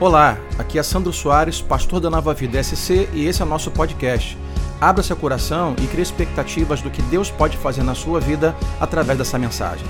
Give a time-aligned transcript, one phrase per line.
[0.00, 3.70] Olá, aqui é Sandro Soares, pastor da Nova Vida SC e esse é o nosso
[3.70, 4.36] podcast.
[4.80, 9.16] Abra seu coração e crie expectativas do que Deus pode fazer na sua vida através
[9.16, 9.86] dessa mensagem.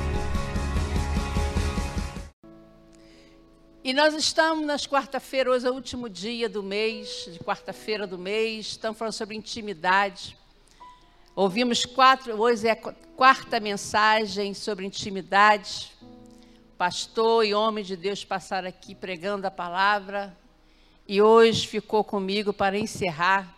[3.83, 8.19] E nós estamos nas quarta-feira, hoje é o último dia do mês, de quarta-feira do
[8.19, 10.37] mês, estamos falando sobre intimidade.
[11.35, 15.95] Ouvimos quatro, hoje é a quarta mensagem sobre intimidade.
[16.77, 20.37] Pastor e homem de Deus passaram aqui pregando a palavra
[21.07, 23.55] e hoje ficou comigo para encerrar.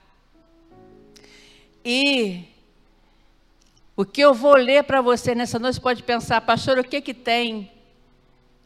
[1.83, 2.45] E
[3.97, 7.15] o que eu vou ler para você nessa noite, pode pensar, pastor, o que que
[7.15, 7.73] tem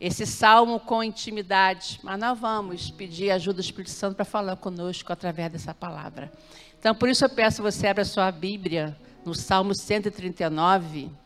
[0.00, 2.00] esse salmo com intimidade.
[2.02, 6.32] Mas nós vamos pedir ajuda do Espírito Santo para falar conosco através dessa palavra.
[6.76, 11.19] Então, por isso eu peço você abra sua Bíblia no Salmo 139.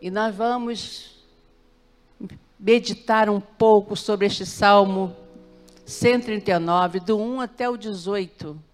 [0.00, 1.24] E nós vamos
[2.58, 5.14] meditar um pouco sobre este Salmo
[5.84, 8.70] 139, do 1 até o 18.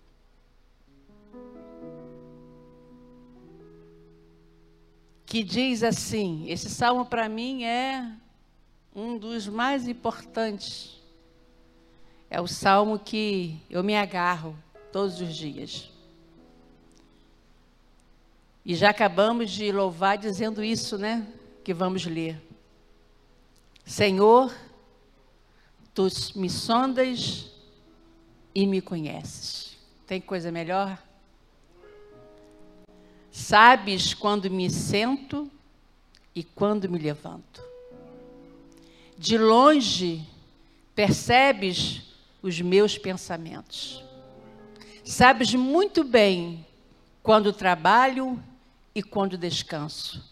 [5.26, 8.10] que diz assim: esse salmo para mim é
[8.94, 11.02] um dos mais importantes.
[12.30, 14.56] É o salmo que eu me agarro
[14.90, 15.90] todos os dias.
[18.68, 21.24] E já acabamos de louvar dizendo isso, né?
[21.62, 22.42] Que vamos ler.
[23.84, 24.52] Senhor,
[25.94, 27.48] tu me sondas
[28.52, 29.78] e me conheces.
[30.04, 31.00] Tem coisa melhor?
[33.30, 35.48] Sabes quando me sento
[36.34, 37.62] e quando me levanto.
[39.16, 40.26] De longe
[40.92, 42.02] percebes
[42.42, 44.02] os meus pensamentos.
[45.04, 46.66] Sabes muito bem
[47.22, 48.42] quando trabalho
[48.96, 50.24] e quando descanso.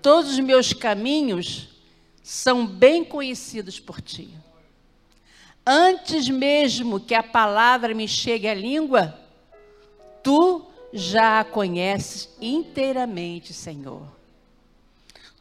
[0.00, 1.68] Todos os meus caminhos
[2.22, 4.30] são bem conhecidos por ti.
[5.64, 9.20] Antes mesmo que a palavra me chegue à língua,
[10.22, 14.08] tu já a conheces inteiramente, Senhor.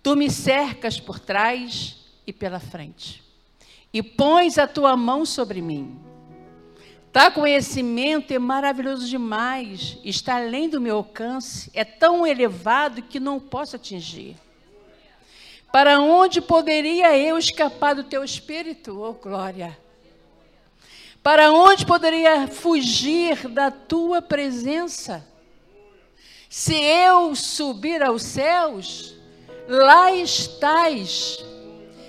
[0.03, 3.23] Tu me cercas por trás e pela frente,
[3.93, 5.97] e pões a tua mão sobre mim.
[7.11, 13.37] Tá conhecimento é maravilhoso demais, está além do meu alcance, é tão elevado que não
[13.37, 14.37] posso atingir.
[15.73, 19.77] Para onde poderia eu escapar do teu espírito, oh glória?
[21.21, 25.27] Para onde poderia fugir da tua presença?
[26.49, 29.15] Se eu subir aos céus,
[29.67, 31.43] lá estás.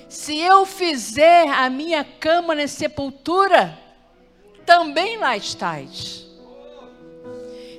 [0.08, 3.81] Se eu fizer a minha cama na sepultura,
[4.64, 6.26] também lá estás.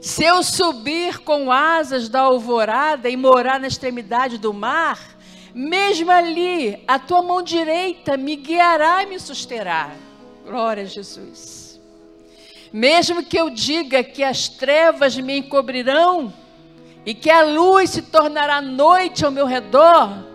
[0.01, 4.99] Se eu subir com asas da alvorada e morar na extremidade do mar,
[5.53, 9.91] mesmo ali a tua mão direita me guiará e me susterá.
[10.45, 11.79] Glória a Jesus.
[12.71, 16.33] Mesmo que eu diga que as trevas me encobrirão,
[17.05, 20.25] e que a luz se tornará noite ao meu redor,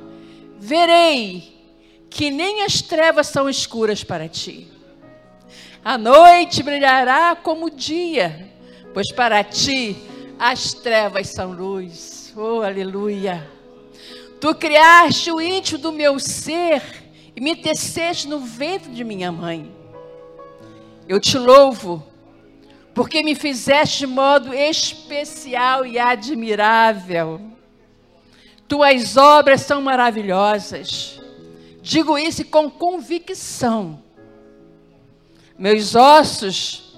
[0.59, 1.57] verei
[2.11, 4.69] que nem as trevas são escuras para ti.
[5.85, 8.51] A noite brilhará como o dia,
[8.93, 9.97] pois para ti
[10.39, 12.33] as trevas são luz.
[12.37, 13.49] Oh, aleluia.
[14.41, 16.83] Tu criaste o íntimo do meu ser
[17.35, 19.73] e me teceste no ventre de minha mãe.
[21.09, 22.05] Eu te louvo
[22.95, 27.41] porque me fizeste de modo especial e admirável.
[28.67, 31.21] Tuas obras são maravilhosas.
[31.81, 34.03] Digo isso com convicção.
[35.59, 36.97] Meus ossos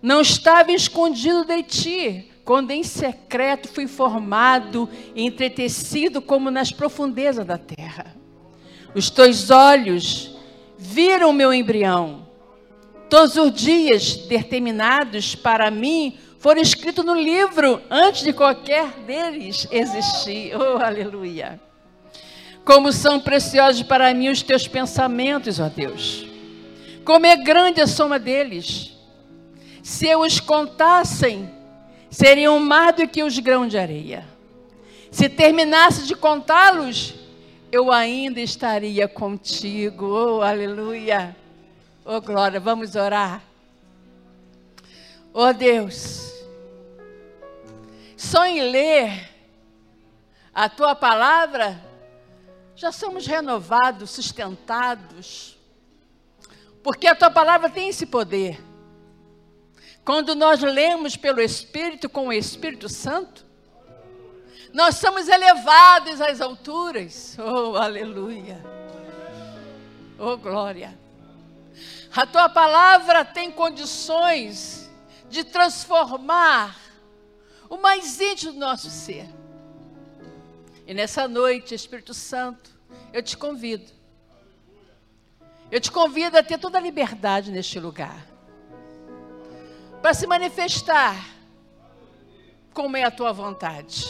[0.00, 7.44] não estavam escondidos de ti, quando em secreto fui formado e entretecido como nas profundezas
[7.44, 8.14] da terra.
[8.94, 10.36] Os teus olhos
[10.78, 12.26] viram meu embrião
[13.08, 20.52] Todos os dias determinados para mim foram escritos no livro antes de qualquer deles existir.
[20.56, 21.60] Oh, aleluia.
[22.64, 26.26] Como são preciosos para mim os teus pensamentos, ó Deus.
[27.06, 28.92] Como é grande a soma deles.
[29.80, 31.48] Se eu os contassem,
[32.10, 34.26] seriam mais do que os grãos de areia.
[35.12, 37.14] Se terminasse de contá-los,
[37.70, 40.04] eu ainda estaria contigo.
[40.04, 41.36] Oh, aleluia.
[42.04, 43.40] Oh, glória, vamos orar.
[45.32, 46.32] Oh, Deus,
[48.16, 49.30] só em ler
[50.52, 51.80] a tua palavra,
[52.74, 55.55] já somos renovados, sustentados,
[56.86, 58.62] porque a tua palavra tem esse poder.
[60.04, 63.44] Quando nós lemos pelo Espírito, com o Espírito Santo,
[64.72, 67.36] nós somos elevados às alturas.
[67.40, 68.64] Oh, aleluia.
[70.16, 70.96] Oh, glória.
[72.14, 74.88] A tua palavra tem condições
[75.28, 76.78] de transformar
[77.68, 79.26] o mais íntimo do nosso ser.
[80.86, 82.70] E nessa noite, Espírito Santo,
[83.12, 83.95] eu te convido.
[85.70, 88.24] Eu te convido a ter toda a liberdade neste lugar.
[90.00, 91.16] Para se manifestar
[92.72, 94.06] como é a tua vontade.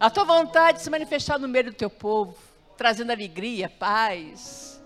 [0.00, 2.36] A tua vontade de se manifestar no meio do teu povo,
[2.76, 4.82] trazendo alegria, paz,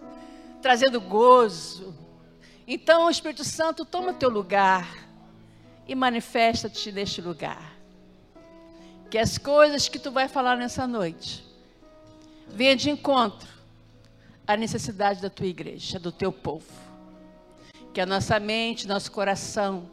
[0.60, 1.94] trazendo gozo.
[2.66, 4.88] Então, Espírito Santo, toma o teu lugar
[5.86, 7.76] e manifesta-te neste lugar.
[9.08, 11.44] Que as coisas que tu vai falar nessa noite
[12.48, 13.59] venham de encontro
[14.52, 16.66] à necessidade da tua igreja, do teu povo.
[17.92, 19.88] Que a nossa mente, nosso coração,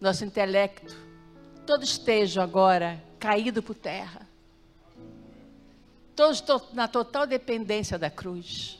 [0.00, 0.96] nosso intelecto,
[1.66, 4.26] todos estejam agora caído por terra.
[6.16, 6.42] Todos
[6.72, 8.78] na total dependência da cruz.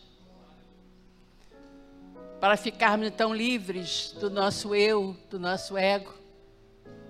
[2.40, 6.14] Para ficarmos então livres do nosso eu, do nosso ego,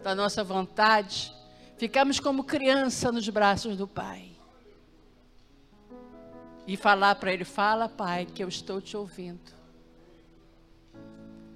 [0.02, 1.32] da nossa vontade,
[1.78, 4.29] ficamos como criança nos braços do Pai.
[6.70, 9.40] E falar para Ele: Fala, Pai, que eu estou te ouvindo.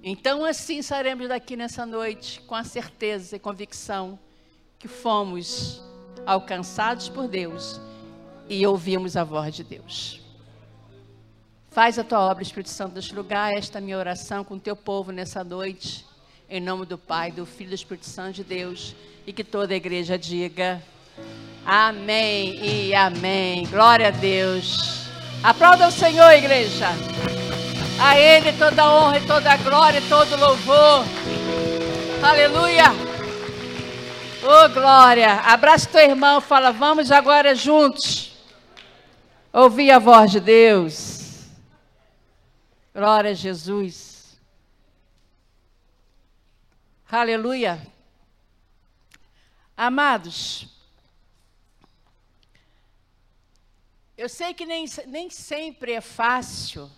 [0.03, 4.19] Então, assim sairemos daqui nessa noite com a certeza e convicção
[4.77, 5.81] que fomos
[6.25, 7.79] alcançados por Deus
[8.49, 10.19] e ouvimos a voz de Deus.
[11.69, 15.13] Faz a tua obra, Espírito Santo, neste lugar, esta minha oração com o teu povo
[15.13, 16.05] nessa noite,
[16.49, 18.93] em nome do Pai, do Filho e do Espírito Santo de Deus,
[19.25, 20.83] e que toda a igreja diga
[21.65, 23.65] amém e amém.
[23.67, 25.04] Glória a Deus.
[25.45, 26.87] Aplauda o Senhor, igreja.
[28.01, 31.05] A Ele toda honra toda glória todo louvor.
[32.23, 32.85] Aleluia.
[34.41, 35.33] Oh, glória.
[35.41, 38.35] Abraça teu irmão, fala, vamos agora juntos.
[39.53, 41.45] Ouvir a voz de Deus.
[42.91, 44.39] Glória a Jesus.
[47.07, 47.79] Aleluia.
[49.77, 50.74] Amados,
[54.17, 56.89] eu sei que nem, nem sempre é fácil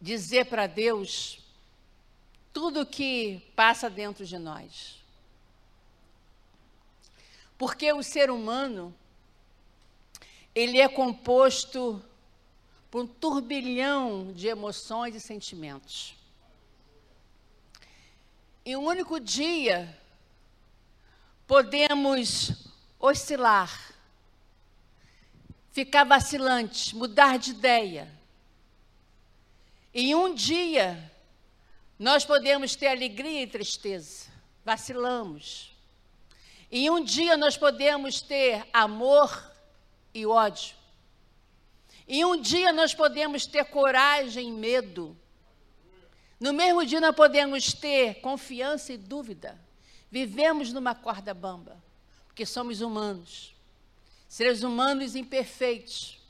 [0.00, 1.40] dizer para Deus
[2.52, 5.02] tudo que passa dentro de nós.
[7.58, 8.94] Porque o ser humano,
[10.54, 12.02] ele é composto
[12.90, 16.14] por um turbilhão de emoções e sentimentos.
[18.64, 19.96] Em um único dia,
[21.46, 22.52] podemos
[22.98, 23.94] oscilar,
[25.76, 28.10] ficar vacilantes, mudar de ideia.
[29.92, 31.12] Em um dia,
[31.98, 34.26] nós podemos ter alegria e tristeza,
[34.64, 35.76] vacilamos.
[36.72, 39.52] E um dia nós podemos ter amor
[40.14, 40.74] e ódio.
[42.08, 45.14] E um dia nós podemos ter coragem e medo.
[46.40, 49.60] No mesmo dia nós podemos ter confiança e dúvida.
[50.10, 51.76] Vivemos numa corda bamba,
[52.28, 53.55] porque somos humanos.
[54.36, 56.20] Seres humanos imperfeitos.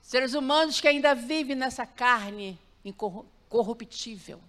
[0.00, 4.40] Seres humanos que ainda vivem nessa carne incorruptível corruptível.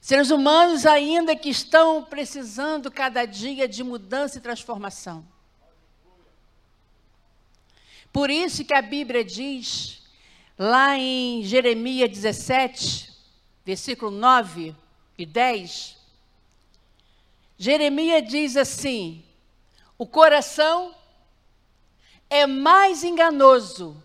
[0.00, 5.26] Seres humanos ainda que estão precisando cada dia de mudança e transformação.
[8.12, 10.02] Por isso que a Bíblia diz,
[10.58, 13.12] lá em Jeremias 17,
[13.64, 14.74] versículo 9
[15.16, 15.96] e 10,
[17.56, 19.24] Jeremias diz assim:
[19.96, 20.94] o coração
[22.28, 23.96] é mais enganoso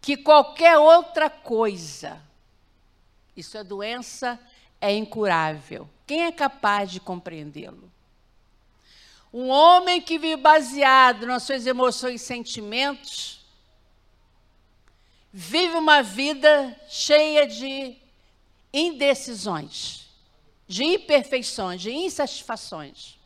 [0.00, 2.20] que qualquer outra coisa.
[3.34, 4.38] Isso é doença,
[4.80, 5.88] é incurável.
[6.06, 7.90] Quem é capaz de compreendê-lo?
[9.32, 13.44] Um homem que vive baseado nas suas emoções e sentimentos,
[15.32, 17.96] vive uma vida cheia de
[18.72, 20.06] indecisões,
[20.68, 23.18] de imperfeições, de insatisfações.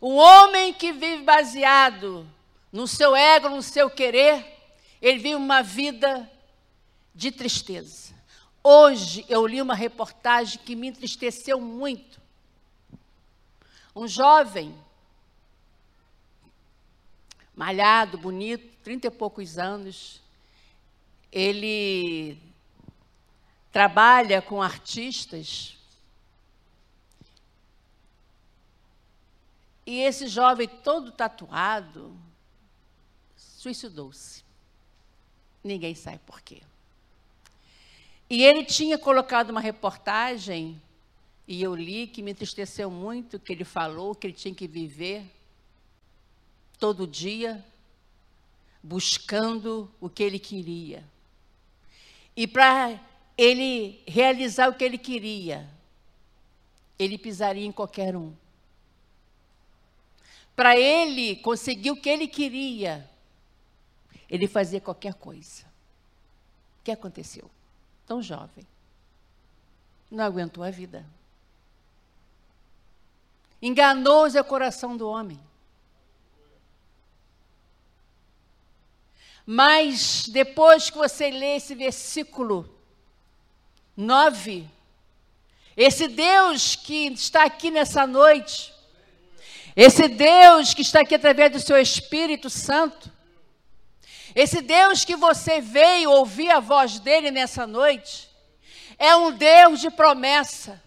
[0.00, 2.26] Um homem que vive baseado
[2.72, 4.44] no seu ego, no seu querer,
[5.00, 6.30] ele vive uma vida
[7.14, 8.12] de tristeza.
[8.62, 12.20] Hoje eu li uma reportagem que me entristeceu muito.
[13.94, 14.74] Um jovem,
[17.54, 20.20] malhado, bonito, trinta e poucos anos,
[21.30, 22.38] ele
[23.70, 25.76] trabalha com artistas.
[29.86, 32.16] E esse jovem todo tatuado
[33.36, 34.42] suicidou-se.
[35.62, 36.62] Ninguém sabe por quê.
[38.28, 40.80] E ele tinha colocado uma reportagem,
[41.46, 45.24] e eu li, que me entristeceu muito, que ele falou que ele tinha que viver
[46.78, 47.64] todo dia
[48.82, 51.02] buscando o que ele queria.
[52.36, 53.00] E para
[53.36, 55.68] ele realizar o que ele queria,
[56.98, 58.34] ele pisaria em qualquer um.
[60.54, 63.08] Para ele conseguir o que ele queria,
[64.28, 65.62] ele fazia qualquer coisa.
[66.80, 67.50] O que aconteceu?
[68.06, 68.66] Tão jovem.
[70.10, 71.04] Não aguentou a vida.
[73.60, 75.40] Enganou-se o coração do homem.
[79.46, 82.68] Mas depois que você lê esse versículo
[83.96, 84.68] 9,
[85.76, 88.73] esse Deus que está aqui nessa noite,
[89.76, 93.10] esse Deus que está aqui através do seu Espírito Santo,
[94.34, 98.28] esse Deus que você veio ouvir a voz dele nessa noite,
[98.98, 100.82] é um Deus de promessa.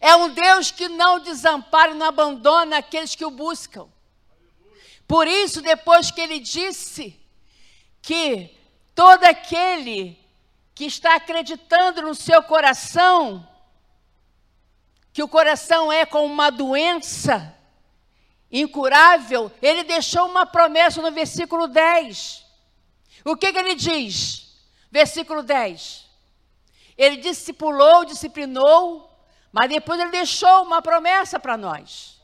[0.00, 3.88] É um Deus que não desampara e não abandona aqueles que o buscam.
[5.06, 7.18] Por isso, depois que ele disse
[8.02, 8.50] que
[8.94, 10.18] todo aquele
[10.74, 13.46] que está acreditando no seu coração,
[15.12, 17.54] que o coração é como uma doença
[18.54, 22.44] incurável, ele deixou uma promessa no versículo 10.
[23.24, 24.54] O que, que ele diz?
[24.90, 26.04] Versículo 10.
[26.96, 29.10] Ele discipulou, disciplinou,
[29.50, 32.22] mas depois ele deixou uma promessa para nós.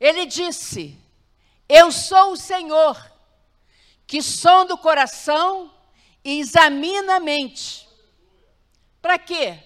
[0.00, 0.98] Ele disse:
[1.68, 3.12] Eu sou o Senhor
[4.06, 5.70] que sonda o coração
[6.24, 7.86] e examina a mente.
[9.02, 9.58] Para quê?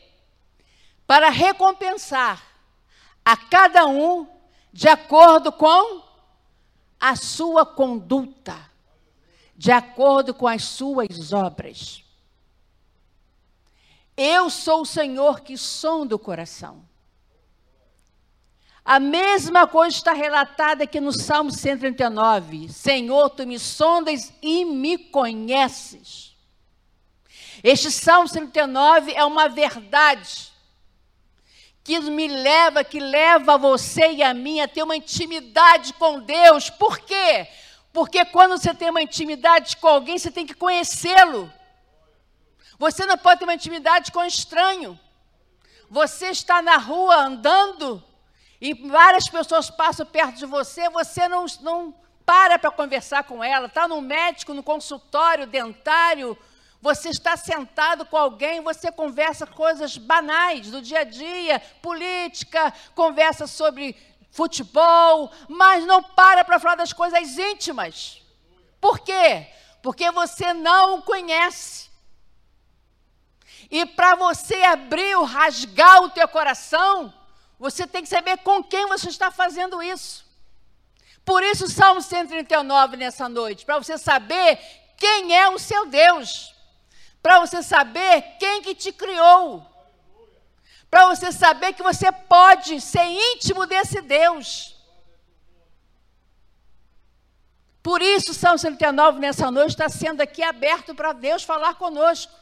[1.06, 2.42] Para recompensar
[3.24, 4.37] a cada um
[4.78, 6.04] de acordo com
[7.00, 8.56] a sua conduta,
[9.56, 12.04] de acordo com as suas obras.
[14.16, 16.84] Eu sou o Senhor que sonda o coração.
[18.84, 22.68] A mesma coisa está relatada aqui no Salmo 139.
[22.68, 26.36] Senhor, tu me sondas e me conheces.
[27.64, 30.47] Este Salmo 139 é uma verdade
[31.88, 36.68] que me leva, que leva você e a mim a ter uma intimidade com Deus.
[36.68, 37.48] Por quê?
[37.94, 41.50] Porque quando você tem uma intimidade com alguém, você tem que conhecê-lo.
[42.78, 45.00] Você não pode ter uma intimidade com um estranho.
[45.88, 48.04] Você está na rua andando
[48.60, 51.94] e várias pessoas passam perto de você, você não, não
[52.26, 56.36] para para conversar com ela, está no médico, no consultório dentário,
[56.80, 63.46] você está sentado com alguém, você conversa coisas banais do dia a dia, política, conversa
[63.46, 63.96] sobre
[64.30, 68.22] futebol, mas não para para falar das coisas íntimas.
[68.80, 69.48] Por quê?
[69.82, 71.88] Porque você não o conhece.
[73.70, 77.12] E para você abrir, rasgar o teu coração,
[77.58, 80.24] você tem que saber com quem você está fazendo isso.
[81.24, 84.58] Por isso, Salmo 139 nessa noite, para você saber
[84.96, 86.54] quem é o seu Deus,
[87.28, 89.62] para você saber quem que te criou,
[90.90, 94.74] para você saber que você pode ser íntimo desse Deus.
[97.82, 102.32] Por isso, Salmo 139 nessa noite está sendo aqui aberto para Deus falar conosco.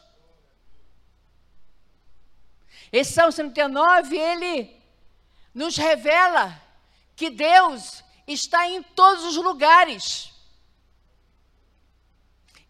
[2.92, 4.80] Esse Salmo 139, ele
[5.52, 6.62] nos revela
[7.16, 10.32] que Deus está em todos os lugares.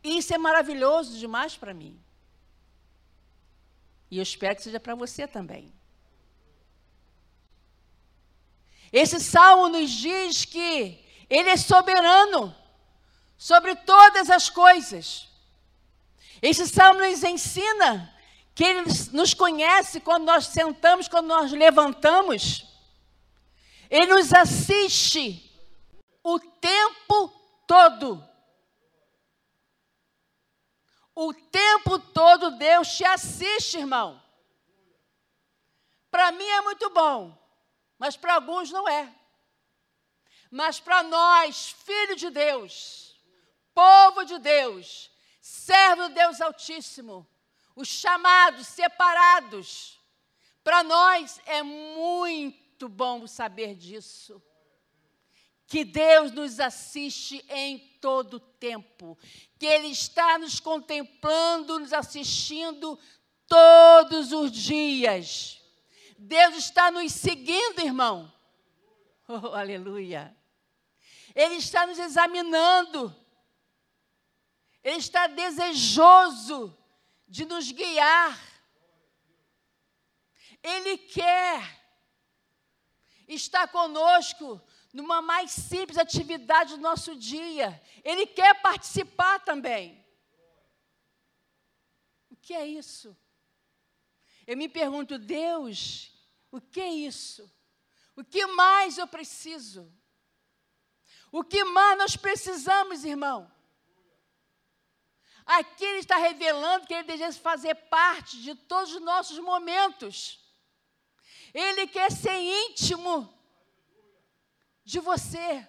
[0.03, 2.06] E isso é maravilhoso demais para mim.
[4.11, 5.73] E eu espero que seja para você também.
[8.93, 12.55] Esse salmo nos diz que Ele é soberano
[13.37, 15.29] sobre todas as coisas.
[16.41, 18.15] Esse salmo nos ensina
[18.55, 22.65] que Ele nos conhece quando nós sentamos, quando nós levantamos.
[23.91, 25.43] Ele nos assiste
[26.23, 27.29] o tempo
[27.67, 28.27] todo.
[31.17, 34.23] O tempo todo Deus te assiste, irmão.
[36.13, 37.37] Para mim é muito bom,
[37.99, 39.13] mas para alguns não é.
[40.49, 43.21] Mas para nós, filho de Deus,
[43.75, 47.27] povo de Deus, servo do Deus Altíssimo,
[47.75, 49.99] os chamados, separados,
[50.63, 54.43] para nós é muito muito bom saber disso.
[55.67, 59.19] Que Deus nos assiste em todo tempo,
[59.59, 62.99] que Ele está nos contemplando, nos assistindo
[63.47, 65.63] todos os dias.
[66.19, 68.33] Deus está nos seguindo, irmão.
[69.29, 70.37] Oh, aleluia.
[71.35, 73.13] Ele está nos examinando.
[74.85, 76.79] Ele está desejoso
[77.27, 78.41] de nos guiar.
[80.63, 81.77] Ele quer
[83.29, 84.63] está conosco
[84.97, 87.81] numa mais simples atividade do nosso dia.
[88.03, 90.03] Ele quer participar também.
[92.31, 93.15] O que é isso?
[94.47, 96.11] Eu me pergunto, Deus,
[96.51, 97.53] o que é isso?
[98.17, 99.93] O que mais eu preciso?
[101.31, 103.53] O que mais nós precisamos, irmão?
[105.45, 110.41] Aqui ele está revelando que ele deseja fazer parte de todos os nossos momentos.
[111.53, 113.36] Ele quer ser íntimo
[114.87, 115.67] de você,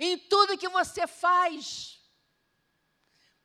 [0.00, 2.00] em tudo que você faz,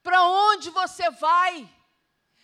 [0.01, 1.69] para onde você vai,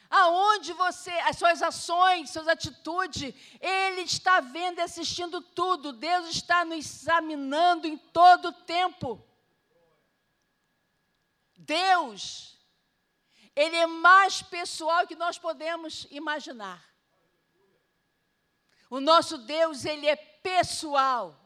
[0.09, 6.65] aonde você, as suas ações, suas atitudes, Ele está vendo e assistindo tudo, Deus está
[6.65, 9.25] nos examinando em todo o tempo.
[11.55, 12.59] Deus,
[13.55, 16.83] Ele é mais pessoal que nós podemos imaginar.
[18.89, 21.44] O nosso Deus, Ele é pessoal.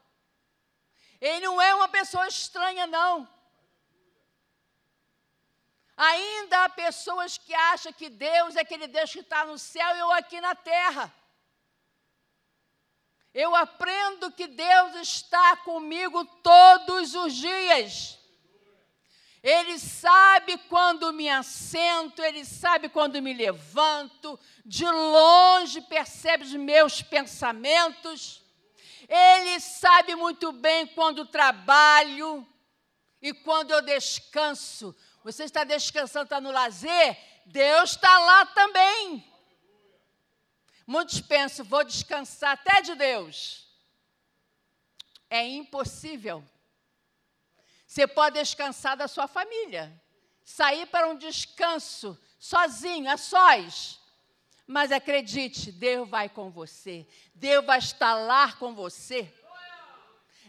[1.19, 3.27] Ele não é uma pessoa estranha, não.
[5.97, 9.99] Ainda há pessoas que acham que Deus é aquele Deus que está no céu e
[9.99, 11.13] eu aqui na terra.
[13.33, 18.17] Eu aprendo que Deus está comigo todos os dias.
[19.43, 27.01] Ele sabe quando me assento, ele sabe quando me levanto, de longe percebe os meus
[27.01, 28.41] pensamentos.
[29.09, 32.47] Ele sabe muito bem quando trabalho
[33.19, 34.95] e quando eu descanso.
[35.23, 37.17] Você está descansando, está no lazer?
[37.47, 39.25] Deus está lá também.
[40.85, 43.67] Muitos pensam, vou descansar até de Deus.
[45.27, 46.43] É impossível.
[47.87, 49.91] Você pode descansar da sua família,
[50.43, 53.98] sair para um descanso sozinho, a sós.
[54.71, 57.07] Mas acredite, Deus vai com você.
[57.33, 59.33] Deus vai estar lá com você.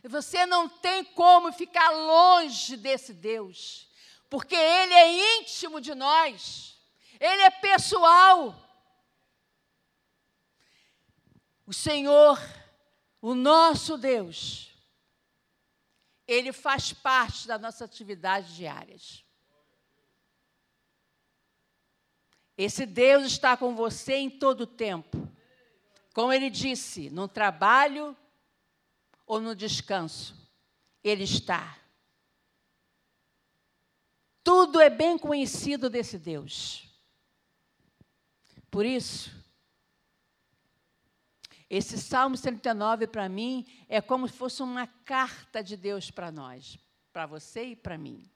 [0.05, 3.91] Você não tem como ficar longe desse Deus,
[4.29, 6.79] porque Ele é íntimo de nós,
[7.19, 8.55] Ele é pessoal.
[11.67, 12.39] O Senhor,
[13.23, 14.71] o nosso Deus,
[16.29, 19.25] Ele faz parte das nossas atividades diárias.
[22.63, 25.27] Esse Deus está com você em todo o tempo.
[26.13, 28.15] Como ele disse, no trabalho
[29.27, 30.37] ou no descanso,
[31.03, 31.79] ele está.
[34.45, 36.87] Tudo é bem conhecido desse Deus.
[38.71, 39.35] Por isso,
[41.71, 46.79] esse Salmo 109 para mim é como se fosse uma carta de Deus para nós,
[47.11, 48.31] para você e para mim.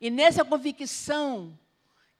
[0.00, 1.58] E nessa convicção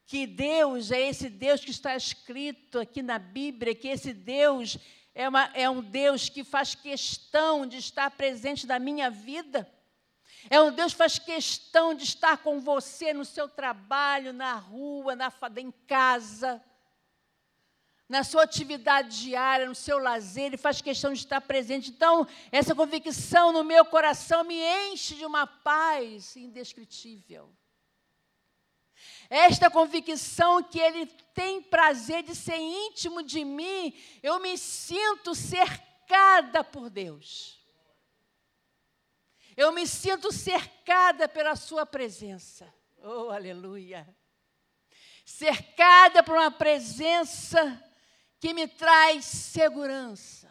[0.09, 4.79] que Deus é esse Deus que está escrito aqui na Bíblia, que esse Deus
[5.14, 9.71] é, uma, é um Deus que faz questão de estar presente na minha vida.
[10.49, 15.14] É um Deus que faz questão de estar com você no seu trabalho, na rua,
[15.14, 16.59] na, em casa,
[18.09, 21.90] na sua atividade diária, no seu lazer, ele faz questão de estar presente.
[21.90, 24.59] Então, essa convicção no meu coração me
[24.90, 27.53] enche de uma paz indescritível.
[29.31, 36.64] Esta convicção que Ele tem prazer de ser íntimo de mim, eu me sinto cercada
[36.64, 37.59] por Deus.
[39.57, 42.73] Eu me sinto cercada pela Sua presença.
[43.03, 44.09] Oh, aleluia!
[45.25, 47.85] Cercada por uma presença
[48.41, 50.49] que me traz segurança.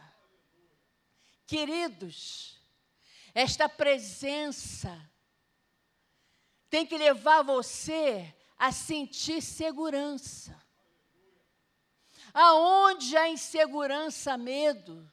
[1.48, 2.62] Queridos,
[3.34, 5.10] esta presença
[6.70, 10.56] tem que levar você a sentir segurança.
[12.34, 15.10] Aonde há insegurança, medo,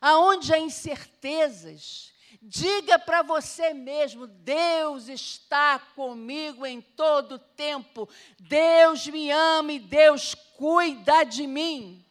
[0.00, 9.30] aonde há incertezas, diga para você mesmo: Deus está comigo em todo tempo, Deus me
[9.30, 12.03] ama e Deus cuida de mim.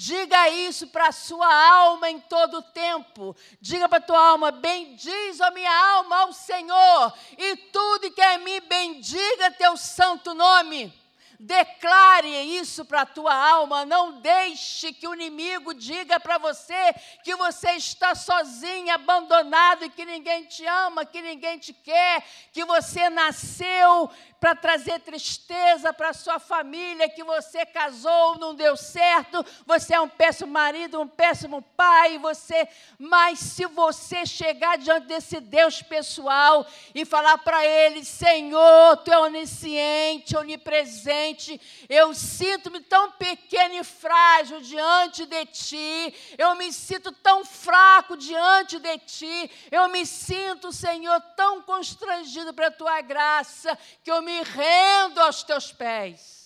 [0.00, 3.34] Diga isso para a sua alma em todo o tempo.
[3.60, 8.38] Diga para a tua alma: bendiz a minha alma ao Senhor, e tudo que é
[8.38, 10.94] mim, bendiga teu santo nome.
[11.40, 13.84] Declare isso para a tua alma.
[13.84, 20.44] Não deixe que o inimigo diga para você que você está sozinho, abandonado que ninguém
[20.44, 27.08] te ama, que ninguém te quer, que você nasceu para trazer tristeza para sua família,
[27.08, 32.68] que você casou, não deu certo, você é um péssimo marido, um péssimo pai, você,
[32.98, 39.18] mas se você chegar diante desse Deus pessoal e falar para ele, Senhor, tu é
[39.18, 47.44] onisciente, onipresente, eu sinto-me tão pequeno e frágil diante de ti, eu me sinto tão
[47.44, 54.10] fraco diante de ti, eu me sinto, Senhor, tão constrangido para a tua graça, que
[54.10, 56.38] eu me rendo aos teus pés.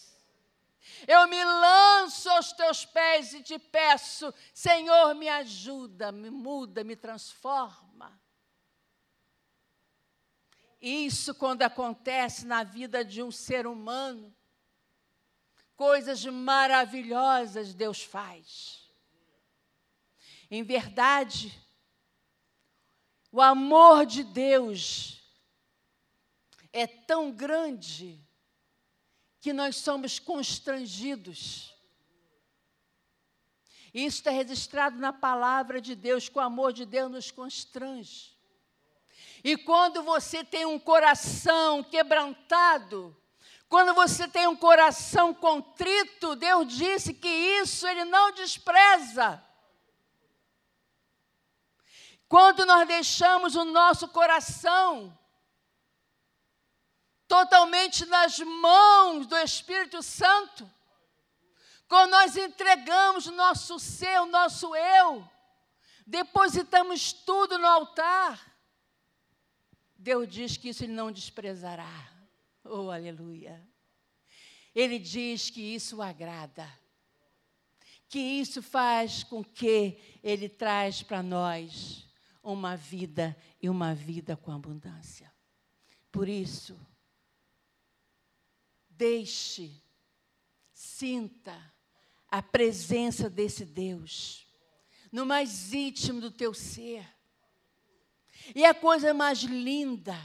[1.06, 6.94] Eu me lanço aos teus pés e te peço, Senhor, me ajuda, me muda, me
[6.94, 8.20] transforma.
[10.80, 14.34] Isso, quando acontece na vida de um ser humano,
[15.76, 18.90] coisas maravilhosas Deus faz.
[20.50, 21.56] Em verdade,
[23.30, 25.21] o amor de Deus
[26.72, 28.18] é tão grande
[29.40, 31.74] que nós somos constrangidos.
[33.92, 38.32] Isso está registrado na palavra de Deus, que o amor de Deus nos constrange.
[39.44, 43.14] E quando você tem um coração quebrantado,
[43.68, 49.42] quando você tem um coração contrito, Deus disse que isso Ele não despreza.
[52.28, 55.18] Quando nós deixamos o nosso coração
[57.32, 60.70] totalmente nas mãos do Espírito Santo.
[61.88, 65.26] Quando nós entregamos nosso ser, o nosso eu,
[66.06, 68.38] depositamos tudo no altar,
[69.96, 72.12] Deus diz que isso Ele não desprezará.
[72.62, 73.66] Oh, aleluia.
[74.74, 76.68] Ele diz que isso agrada,
[78.10, 82.06] que isso faz com que Ele traz para nós
[82.42, 85.32] uma vida e uma vida com abundância.
[86.10, 86.78] Por isso,
[89.02, 89.82] Deixe,
[90.72, 91.60] sinta
[92.30, 94.46] a presença desse Deus
[95.10, 97.04] no mais íntimo do teu ser.
[98.54, 100.16] E a coisa mais linda,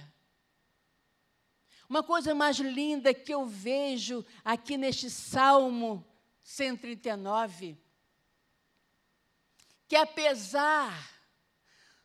[1.90, 6.06] uma coisa mais linda que eu vejo aqui neste Salmo
[6.44, 7.76] 139,
[9.88, 11.20] que apesar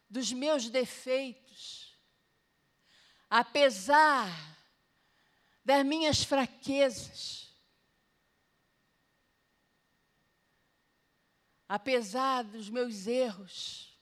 [0.09, 1.95] dos meus defeitos,
[3.29, 4.53] apesar
[5.64, 7.53] das minhas fraquezas.
[11.68, 13.98] Apesar dos meus erros,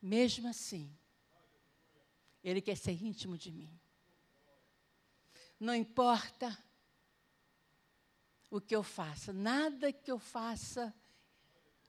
[0.00, 0.96] mesmo assim,
[2.44, 3.80] Ele quer ser íntimo de mim.
[5.58, 6.56] Não importa
[8.50, 10.94] o que eu faça, nada que eu faça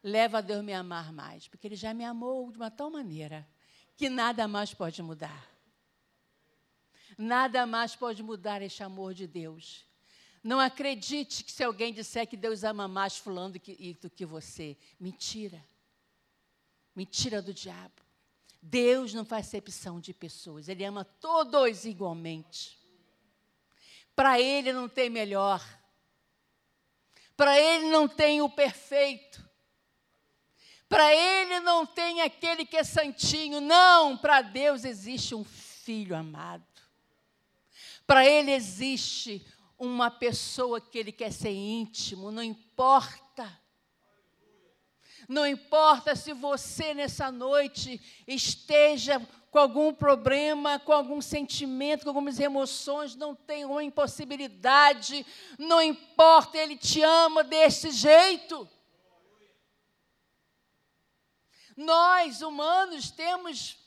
[0.01, 3.47] leva a Deus me amar mais, porque Ele já me amou de uma tal maneira
[3.95, 5.56] que nada mais pode mudar.
[7.17, 9.85] Nada mais pode mudar este amor de Deus.
[10.43, 14.77] Não acredite que se alguém disser que Deus ama mais fulano do que, você.
[14.99, 15.61] Mentira.
[16.95, 18.01] Mentira do diabo.
[18.61, 20.69] Deus não faz acepção de pessoas.
[20.69, 22.77] Ele ama todos igualmente.
[24.15, 25.61] Para Ele não tem melhor.
[27.35, 29.45] Para Ele não tem o perfeito.
[30.87, 33.59] Para Ele não tem aquele que é santinho.
[33.59, 36.65] Não, para Deus existe um filho amado.
[38.07, 39.45] Para ele existe
[39.77, 43.61] uma pessoa que ele quer ser íntimo, não importa.
[45.27, 49.19] Não importa se você nessa noite esteja
[49.51, 55.25] com algum problema, com algum sentimento, com algumas emoções, não tem uma impossibilidade,
[55.59, 58.69] não importa, ele te ama desse jeito.
[61.75, 63.77] Nós, humanos, temos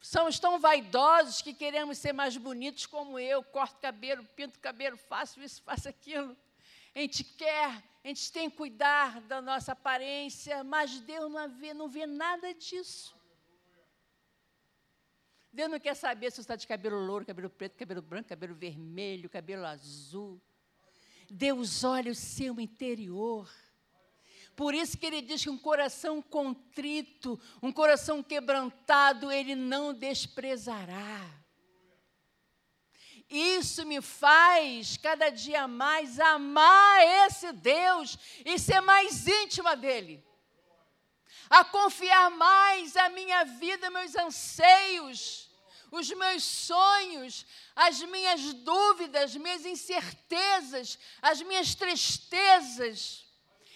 [0.00, 5.40] Somos tão vaidosos que queremos ser mais bonitos como eu, corto cabelo, pinto cabelo, faço
[5.42, 6.34] isso, faço aquilo.
[6.94, 11.74] A gente quer, a gente tem que cuidar da nossa aparência, mas Deus não vê,
[11.74, 13.14] não vê nada disso.
[15.52, 18.54] Deus não quer saber se você está de cabelo louro, cabelo preto, cabelo branco, cabelo
[18.54, 20.40] vermelho, cabelo azul.
[21.28, 23.50] Deus olha o seu interior.
[24.60, 31.26] Por isso que ele diz que um coração contrito, um coração quebrantado, ele não desprezará.
[33.30, 40.22] Isso me faz cada dia mais amar esse Deus e ser mais íntima dele.
[41.48, 45.48] A confiar mais a minha vida, meus anseios,
[45.90, 53.29] os meus sonhos, as minhas dúvidas, minhas incertezas, as minhas tristezas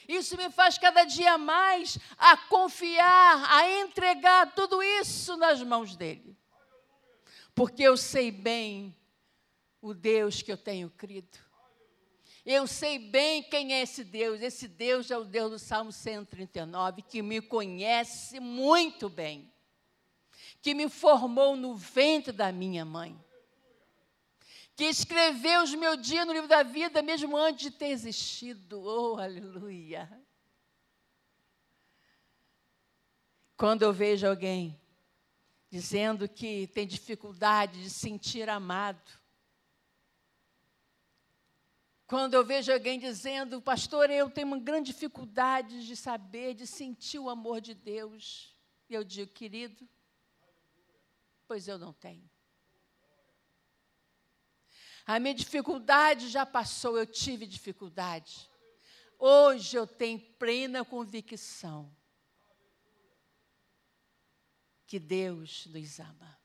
[0.09, 6.37] isso me faz cada dia mais a confiar, a entregar tudo isso nas mãos dele.
[7.55, 8.95] Porque eu sei bem
[9.81, 11.39] o Deus que eu tenho crido.
[12.45, 14.43] Eu sei bem quem é esse Deus.
[14.43, 19.51] Esse Deus é o Deus do Salmo 139, que me conhece muito bem,
[20.61, 23.19] que me formou no ventre da minha mãe,
[24.77, 28.81] que escreveu os meus dias no livro da vida, mesmo antes de ter existido.
[28.83, 30.11] Oh, aleluia!
[33.57, 34.81] Quando eu vejo alguém
[35.71, 39.13] dizendo que tem dificuldade de sentir amado,
[42.07, 47.19] quando eu vejo alguém dizendo, pastor, eu tenho uma grande dificuldade de saber, de sentir
[47.19, 48.55] o amor de Deus,
[48.89, 49.89] e eu digo, querido,
[51.47, 52.29] pois eu não tenho.
[55.07, 58.49] A minha dificuldade já passou, eu tive dificuldade.
[59.19, 61.95] Hoje eu tenho plena convicção
[64.87, 66.39] que Deus nos ama.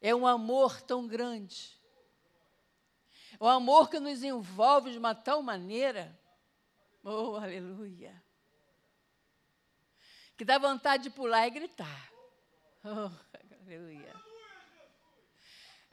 [0.00, 1.76] É um amor tão grande.
[3.38, 6.16] É um amor que nos envolve de uma tal maneira.
[7.02, 8.22] Oh, aleluia.
[10.36, 12.12] Que dá vontade de pular e gritar.
[12.84, 13.10] Oh,
[13.66, 14.25] aleluia.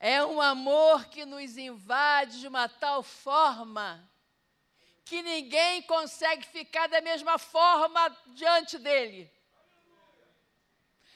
[0.06, 4.06] É um amor que nos invade de uma tal forma
[5.06, 9.32] que ninguém consegue ficar da mesma forma diante dele.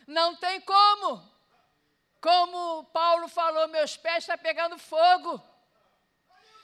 [0.08, 1.21] Não tem como.
[2.21, 5.43] Como Paulo falou, meus pés estão pegando fogo.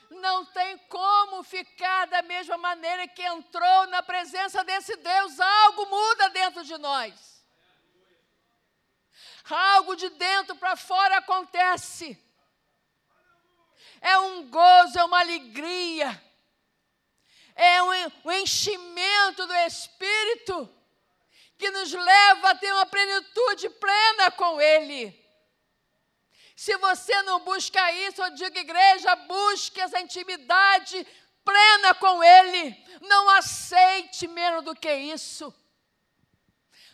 [0.08, 5.38] Não tem como ficar da mesma maneira que entrou na presença desse Deus.
[5.38, 7.33] Algo muda dentro de nós.
[9.50, 12.18] Algo de dentro para fora acontece.
[14.00, 16.22] É um gozo, é uma alegria
[17.54, 20.68] é um enchimento do Espírito
[21.56, 25.22] que nos leva a ter uma plenitude plena com Ele.
[26.56, 31.06] Se você não busca isso, eu digo, igreja, busque essa intimidade
[31.44, 32.76] plena com Ele.
[33.02, 35.54] Não aceite menos do que isso.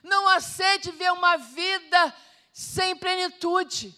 [0.03, 2.17] Não aceite ver uma vida
[2.53, 3.95] sem plenitude.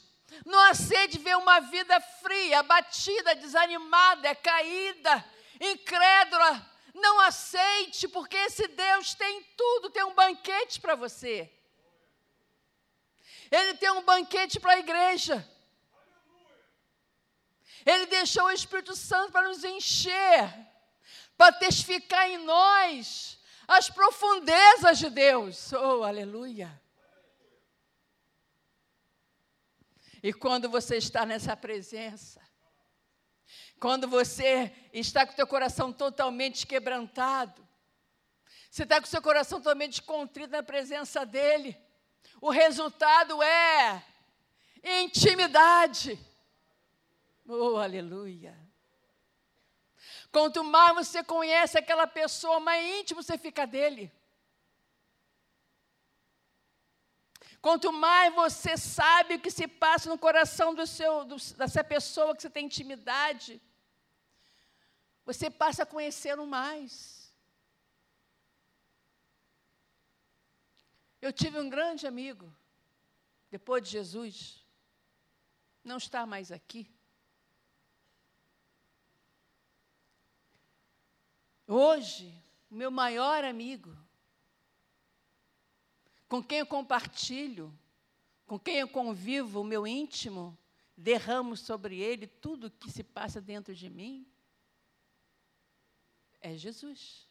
[0.47, 5.25] Não aceite ver uma vida fria, abatida, desanimada, caída
[5.63, 11.51] incrédula, não aceite, porque esse Deus tem tudo, tem um banquete para você.
[13.51, 15.47] Ele tem um banquete para a igreja.
[17.85, 20.53] Ele deixou o Espírito Santo para nos encher,
[21.37, 25.73] para testificar em nós as profundezas de Deus.
[25.73, 26.81] Oh, aleluia!
[30.23, 32.41] E quando você está nessa presença,
[33.81, 37.67] quando você está com o seu coração totalmente quebrantado,
[38.71, 41.77] você está com o seu coração totalmente contrito na presença dEle,
[42.41, 44.05] o resultado é
[44.83, 46.19] intimidade.
[47.47, 48.57] Oh, aleluia.
[50.31, 54.11] Quanto mais você conhece aquela pessoa, mais íntimo você fica dele.
[57.63, 62.35] Quanto mais você sabe o que se passa no coração do seu, do, dessa pessoa
[62.35, 63.63] que você tem intimidade,
[65.25, 67.33] você passa a conhecê-lo mais.
[71.21, 72.53] Eu tive um grande amigo,
[73.49, 74.67] depois de Jesus,
[75.85, 76.93] não está mais aqui.
[81.69, 82.37] Hoje,
[82.69, 83.97] o meu maior amigo,
[86.33, 87.79] com quem eu compartilho,
[88.47, 90.57] com quem eu convivo, o meu íntimo,
[90.97, 94.27] derramo sobre ele tudo que se passa dentro de mim,
[96.41, 97.29] é Jesus.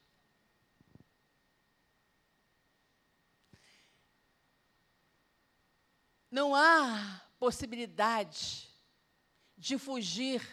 [6.29, 8.69] Não há possibilidade
[9.57, 10.47] de fugir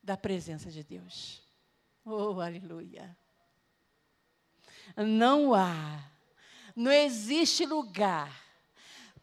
[0.00, 1.42] da presença de Deus.
[2.04, 3.18] Oh, aleluia.
[4.96, 6.08] Não há,
[6.74, 8.44] não existe lugar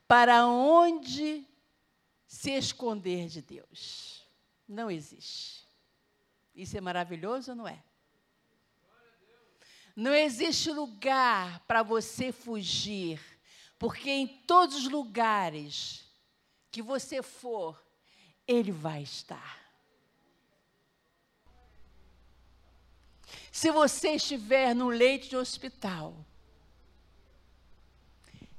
[0.07, 1.45] para onde
[2.25, 4.23] se esconder de Deus.
[4.67, 5.65] Não existe.
[6.53, 7.83] Isso é maravilhoso, não é?
[9.95, 13.19] Não existe lugar para você fugir,
[13.79, 16.05] porque em todos os lugares
[16.69, 17.83] que você for,
[18.47, 19.67] Ele vai estar.
[23.51, 26.26] Se você estiver no leito de hospital,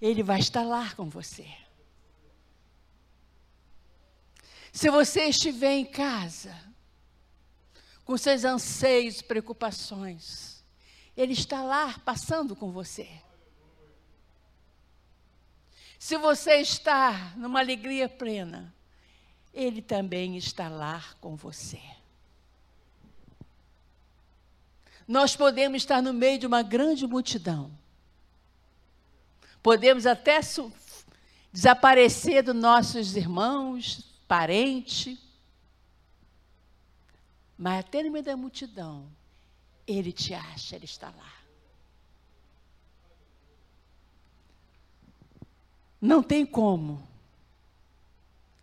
[0.00, 1.46] Ele vai estar lá com você.
[4.72, 6.54] Se você estiver em casa,
[8.04, 10.64] com seus anseios, preocupações,
[11.16, 13.08] ele está lá passando com você.
[15.98, 18.72] Se você está numa alegria plena,
[19.52, 21.80] Ele também está lá com você.
[25.08, 27.76] Nós podemos estar no meio de uma grande multidão.
[29.62, 30.40] Podemos até
[31.52, 35.18] desaparecer dos nossos irmãos, parentes.
[37.56, 39.10] Mas até no meio da multidão,
[39.86, 41.32] ele te acha, ele está lá.
[46.00, 47.06] Não tem como.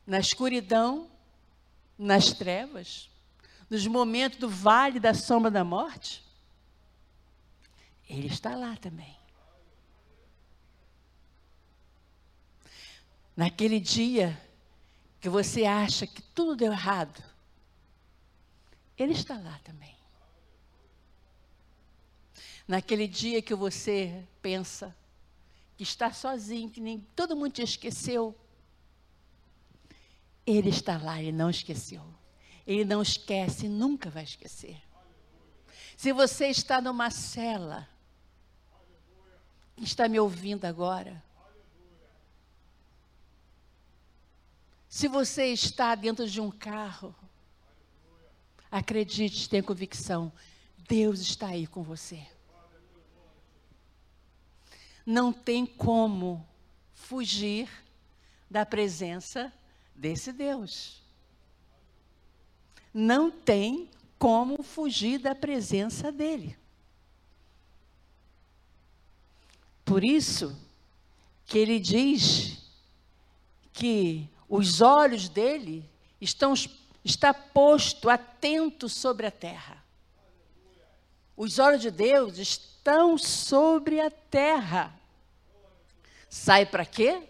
[0.08, 1.10] Na escuridão,
[1.97, 3.10] nas trevas,
[3.69, 6.23] nos momentos do vale da sombra da morte,
[8.08, 9.14] ele está lá também.
[13.35, 14.39] Naquele dia
[15.19, 17.23] que você acha que tudo deu errado,
[18.97, 19.95] ele está lá também.
[22.67, 24.95] Naquele dia que você pensa
[25.77, 28.35] que está sozinho, que nem todo mundo te esqueceu,
[30.45, 32.03] ele está lá, ele não esqueceu.
[32.65, 34.81] Ele não esquece, nunca vai esquecer.
[35.95, 37.87] Se você está numa cela,
[39.77, 41.23] está me ouvindo agora,
[44.95, 47.13] se você está dentro de um carro,
[48.71, 50.31] acredite, tenha convicção,
[50.88, 52.25] Deus está aí com você.
[55.05, 56.47] Não tem como
[56.93, 57.69] fugir
[58.49, 59.51] da presença
[59.93, 61.03] desse Deus.
[62.93, 66.58] Não tem como fugir da presença dele.
[69.84, 70.58] Por isso
[71.45, 72.71] que ele diz
[73.73, 75.87] que os olhos dele
[76.19, 76.53] estão
[77.03, 79.83] está posto atento sobre a terra.
[81.37, 84.91] Os olhos de Deus estão sobre a terra.
[86.29, 87.21] Sai para quê?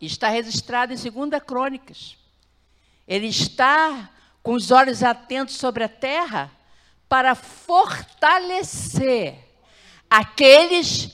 [0.00, 1.12] Está registrado em 2
[1.44, 2.16] Crônicas.
[3.06, 4.10] Ele está
[4.42, 6.50] com os olhos atentos sobre a terra
[7.08, 9.38] para fortalecer
[10.10, 11.10] aqueles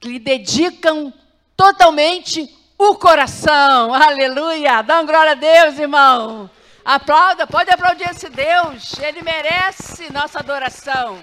[0.00, 1.14] que lhe dedicam
[1.56, 3.94] totalmente o coração.
[3.94, 4.82] Aleluia!
[4.82, 6.50] Dá uma glória a Deus, irmão.
[6.84, 8.98] Aplauda, pode aplaudir esse Deus.
[8.98, 11.20] Ele merece nossa adoração.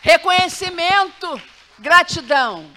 [0.00, 1.40] Reconhecimento,
[1.78, 2.70] gratidão.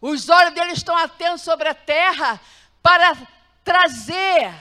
[0.00, 2.40] Os olhos dele estão atentos sobre a terra
[2.82, 3.16] para
[3.62, 4.52] trazer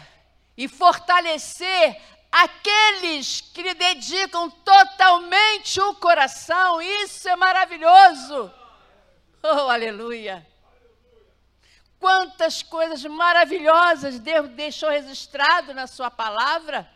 [0.58, 2.00] e fortalecer
[2.32, 6.82] aqueles que lhe dedicam totalmente o coração.
[6.82, 8.54] Isso é maravilhoso.
[9.42, 10.51] Oh, aleluia.
[12.02, 16.90] Quantas coisas maravilhosas Deus deixou registrado na sua palavra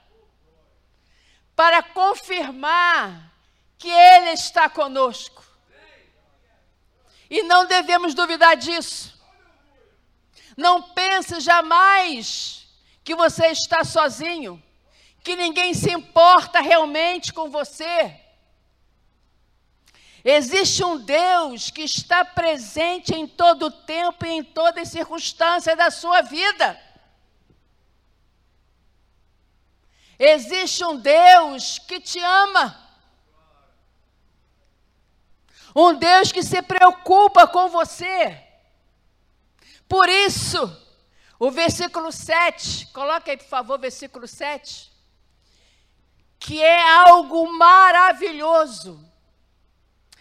[1.55, 3.31] para confirmar
[3.77, 5.45] que ele está conosco.
[7.29, 9.15] E não devemos duvidar disso.
[10.57, 12.67] Não pense jamais
[13.03, 14.61] que você está sozinho,
[15.23, 18.24] que ninguém se importa realmente com você.
[20.27, 25.77] Existe um Deus que está presente em todo o tempo e em todas as circunstâncias
[25.77, 26.81] da sua vida.
[30.17, 32.75] Existe um Deus que te ama.
[35.75, 38.41] Um Deus que se preocupa com você.
[39.88, 40.59] Por isso,
[41.38, 44.91] o versículo 7, coloca aí por favor, versículo 7,
[46.39, 49.13] que é algo maravilhoso.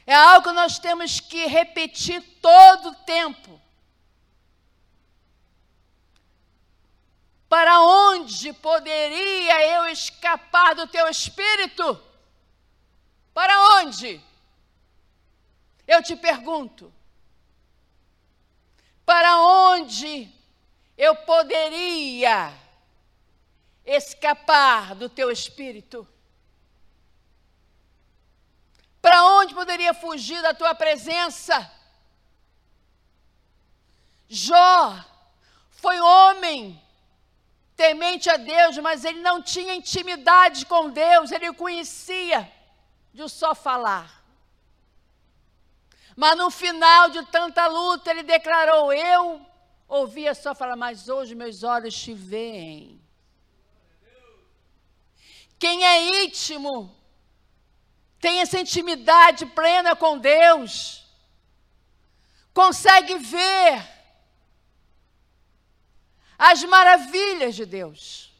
[0.06, 3.60] É algo que nós temos que repetir todo o tempo.
[7.48, 12.02] Para onde poderia eu escapar do teu espírito?
[13.32, 14.20] Para onde?
[15.86, 16.92] Eu te pergunto:
[19.06, 20.30] para onde
[20.98, 22.52] eu poderia
[23.84, 26.06] escapar do teu espírito?
[29.14, 31.70] Para onde poderia fugir da tua presença?
[34.26, 34.92] Jó
[35.70, 36.82] foi homem
[37.76, 42.52] temente a Deus, mas ele não tinha intimidade com Deus, ele conhecia
[43.12, 44.20] de só falar.
[46.16, 49.46] Mas no final de tanta luta, ele declarou: Eu
[49.86, 53.00] ouvia só falar, mas hoje meus olhos te veem.
[55.56, 57.03] Quem é íntimo,
[58.24, 61.04] tem essa intimidade plena com Deus,
[62.54, 63.86] consegue ver
[66.38, 68.32] as maravilhas de Deus,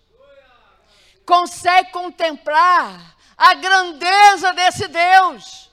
[1.27, 5.71] consegue contemplar a grandeza desse Deus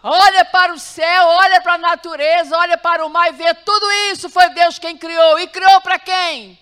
[0.00, 3.90] olha para o céu, olha para a natureza, olha para o mar e vê tudo
[4.12, 5.40] isso foi Deus quem criou.
[5.40, 6.58] E criou para quem?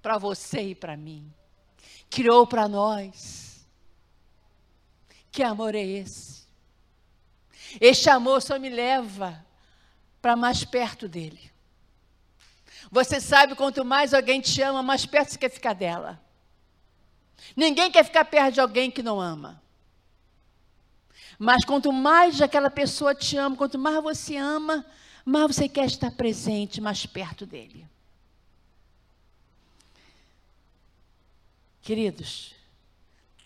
[0.00, 1.30] Para você e para mim.
[2.08, 3.49] Criou para nós.
[5.30, 6.40] Que amor é esse?
[7.80, 9.44] Este amor só me leva
[10.20, 11.50] para mais perto dele.
[12.90, 16.20] Você sabe quanto mais alguém te ama, mais perto você quer ficar dela.
[17.54, 19.62] Ninguém quer ficar perto de alguém que não ama.
[21.38, 24.84] Mas quanto mais aquela pessoa te ama, quanto mais você ama,
[25.24, 27.88] mais você quer estar presente, mais perto dele.
[31.80, 32.54] Queridos,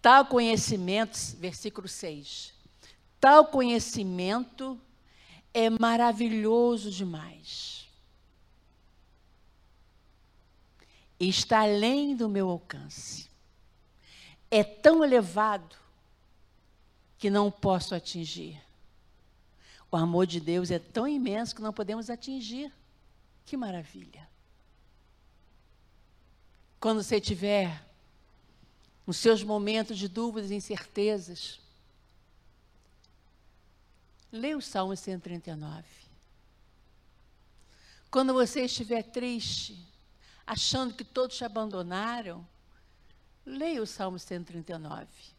[0.04, 2.52] tal conhecimento, versículo 6,
[3.18, 4.78] tal conhecimento
[5.54, 7.88] é maravilhoso demais.
[11.18, 13.30] Está além do meu alcance.
[14.50, 15.74] É tão elevado
[17.16, 18.60] que não posso atingir.
[19.90, 22.70] O amor de Deus é tão imenso que não podemos atingir.
[23.46, 24.28] Que maravilha.
[26.78, 27.82] Quando você tiver
[29.06, 31.60] nos seus momentos de dúvidas e incertezas,
[34.32, 35.84] leia o Salmo 139.
[38.10, 39.78] Quando você estiver triste,
[40.46, 42.46] achando que todos te abandonaram,
[43.44, 45.34] leia o Salmo 139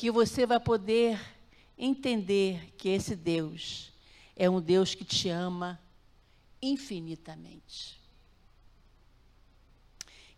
[0.00, 1.20] que você vai poder
[1.76, 3.92] entender que esse Deus
[4.34, 5.78] é um Deus que te ama
[6.62, 8.00] infinitamente.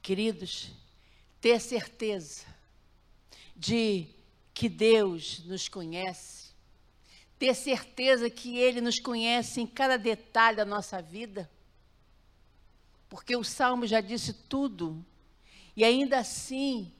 [0.02, 0.72] Queridos,
[1.42, 2.46] ter certeza
[3.56, 4.06] de
[4.54, 6.52] que Deus nos conhece,
[7.36, 11.50] ter certeza que Ele nos conhece em cada detalhe da nossa vida,
[13.08, 15.04] porque o Salmo já disse tudo,
[15.74, 16.92] e ainda assim,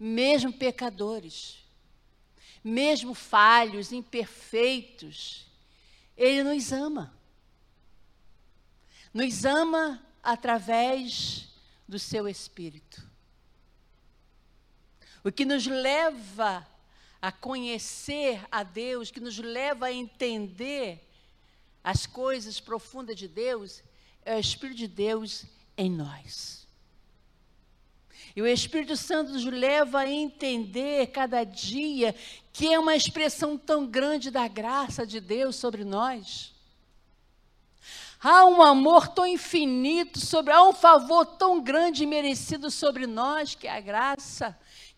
[0.00, 1.58] mesmo pecadores,
[2.64, 5.46] mesmo falhos, imperfeitos,
[6.16, 7.14] Ele nos ama.
[9.12, 11.48] Nos ama através
[11.86, 13.15] do seu Espírito.
[15.26, 16.64] O que nos leva
[17.20, 21.04] a conhecer a Deus, que nos leva a entender
[21.82, 23.82] as coisas profundas de Deus,
[24.24, 25.44] é o Espírito de Deus
[25.76, 26.64] em nós.
[28.36, 32.14] E o Espírito Santo nos leva a entender cada dia
[32.52, 36.54] que é uma expressão tão grande da graça de Deus sobre nós.
[38.20, 43.56] Há um amor tão infinito sobre, há um favor tão grande e merecido sobre nós,
[43.56, 44.56] que é a graça,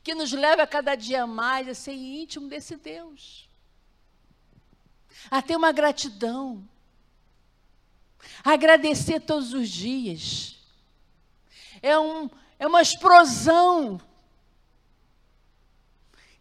[0.09, 3.47] que nos leva a cada dia mais a ser íntimo desse Deus.
[5.31, 6.67] A ter uma gratidão.
[8.43, 10.57] A agradecer todos os dias.
[11.83, 14.01] É um, é uma explosão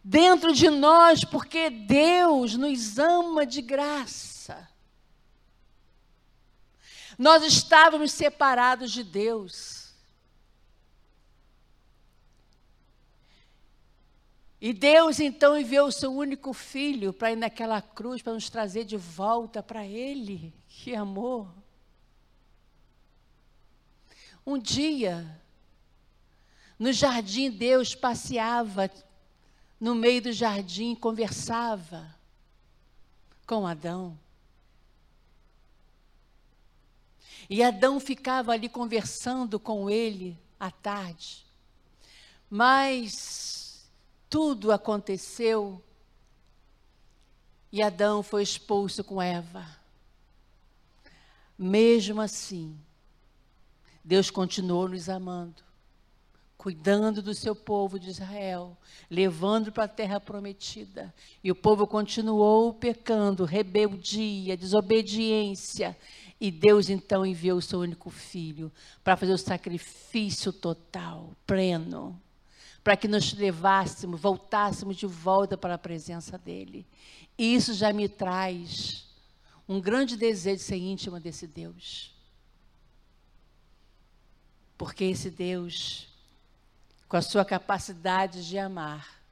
[0.02, 4.66] dentro de nós, porque Deus nos ama de graça.
[7.18, 9.77] Nós estávamos separados de Deus.
[14.60, 18.84] E Deus então enviou o seu único filho para ir naquela cruz, para nos trazer
[18.84, 20.52] de volta para Ele.
[20.66, 21.48] Que amor!
[24.44, 25.40] Um dia,
[26.78, 28.90] no jardim, Deus passeava
[29.78, 32.14] no meio do jardim, conversava
[33.46, 34.18] com Adão.
[37.48, 41.46] E Adão ficava ali conversando com ele à tarde.
[42.50, 43.57] Mas
[44.28, 45.82] tudo aconteceu
[47.70, 49.66] e Adão foi expulso com Eva.
[51.58, 52.78] Mesmo assim,
[54.04, 55.68] Deus continuou nos amando
[56.58, 58.76] cuidando do seu povo de Israel,
[59.08, 61.14] levando para a terra prometida.
[61.42, 65.96] E o povo continuou pecando, rebeldia, desobediência.
[66.40, 68.72] E Deus então enviou o seu único filho
[69.04, 72.20] para fazer o sacrifício total, pleno,
[72.88, 76.86] para que nos levássemos, voltássemos de volta para a presença dele.
[77.36, 79.06] E isso já me traz
[79.68, 82.14] um grande desejo de ser íntima desse Deus.
[84.78, 86.08] Porque esse Deus
[87.06, 89.22] com a sua capacidade de amar,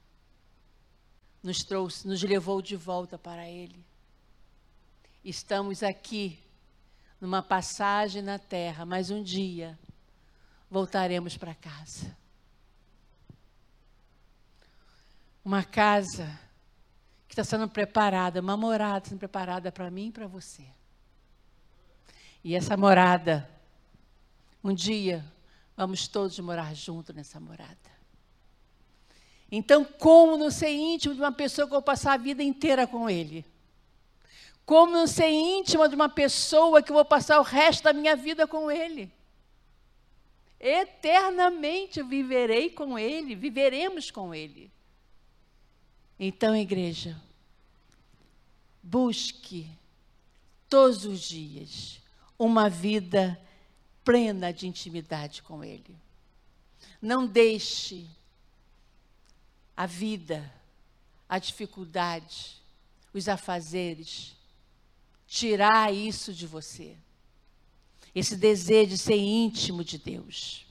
[1.42, 3.82] nos trouxe, nos levou de volta para Ele.
[5.24, 6.38] Estamos aqui
[7.18, 9.78] numa passagem na terra, mas um dia
[10.70, 12.14] voltaremos para casa.
[15.46, 16.26] Uma casa
[17.26, 20.66] que está sendo preparada, uma morada sendo preparada para mim e para você.
[22.44, 23.48] E essa morada,
[24.62, 25.24] um dia,
[25.76, 27.76] Vamos todos morar junto nessa morada.
[29.52, 32.86] Então, como não ser íntimo de uma pessoa que eu vou passar a vida inteira
[32.86, 33.44] com ele?
[34.64, 38.16] Como não ser íntima de uma pessoa que eu vou passar o resto da minha
[38.16, 39.12] vida com ele?
[40.58, 44.72] Eternamente viverei com ele, viveremos com ele.
[46.18, 47.20] Então, igreja,
[48.82, 49.68] busque
[50.68, 52.00] todos os dias
[52.38, 53.40] uma vida
[54.04, 55.96] plena de intimidade com Ele.
[57.02, 58.06] Não deixe
[59.76, 60.50] a vida,
[61.28, 62.62] a dificuldade,
[63.12, 64.34] os afazeres
[65.26, 66.96] tirar isso de você.
[68.14, 70.66] Esse desejo de ser íntimo de Deus.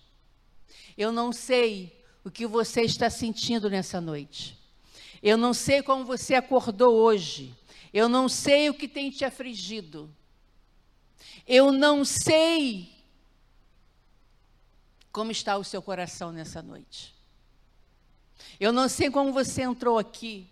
[0.97, 4.57] Eu não sei o que você está sentindo nessa noite.
[5.25, 7.51] Eu não sei como você acordou hoje.
[7.91, 10.07] Eu não sei o que tem te afligido.
[11.47, 12.93] Eu não sei
[15.11, 17.15] como está o seu coração nessa noite.
[18.59, 20.47] Eu não sei como você entrou aqui.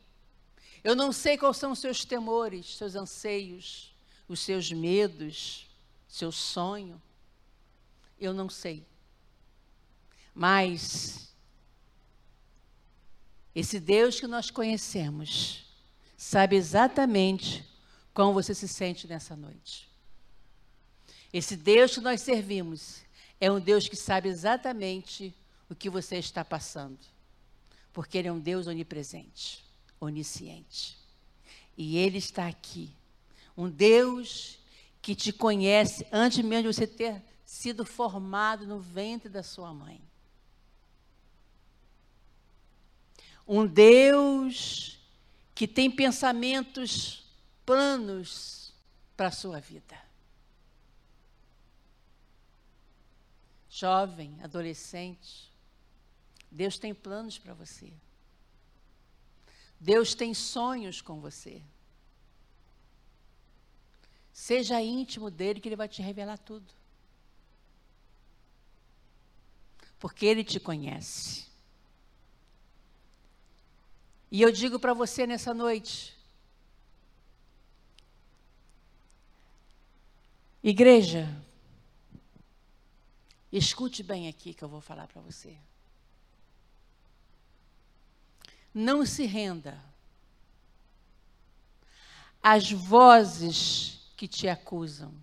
[0.83, 3.93] Eu não sei quais são os seus temores, seus anseios,
[4.27, 5.67] os seus medos,
[6.07, 6.99] seu sonho.
[8.19, 8.83] Eu não sei.
[10.33, 11.31] Mas
[13.55, 15.65] esse Deus que nós conhecemos
[16.17, 17.63] sabe exatamente
[18.13, 19.89] como você se sente nessa noite.
[21.31, 23.01] Esse Deus que nós servimos
[23.39, 25.35] é um Deus que sabe exatamente
[25.69, 26.99] o que você está passando,
[27.91, 29.63] porque Ele é um Deus onipresente,
[29.99, 30.97] onisciente.
[31.75, 32.95] E Ele está aqui.
[33.57, 34.59] Um Deus
[35.01, 40.01] que te conhece antes mesmo de você ter sido formado no ventre da sua mãe.
[43.47, 44.99] Um Deus
[45.53, 47.25] que tem pensamentos,
[47.65, 48.73] planos
[49.15, 50.01] para a sua vida.
[53.69, 55.51] Jovem, adolescente,
[56.49, 57.91] Deus tem planos para você.
[59.79, 61.61] Deus tem sonhos com você.
[64.31, 66.65] Seja íntimo dele, que ele vai te revelar tudo.
[69.99, 71.52] Porque ele te conhece.
[74.33, 76.17] E eu digo para você nessa noite,
[80.63, 81.29] igreja,
[83.51, 85.55] escute bem aqui que eu vou falar para você.
[88.73, 89.79] Não se renda
[92.41, 95.13] às vozes que te acusam.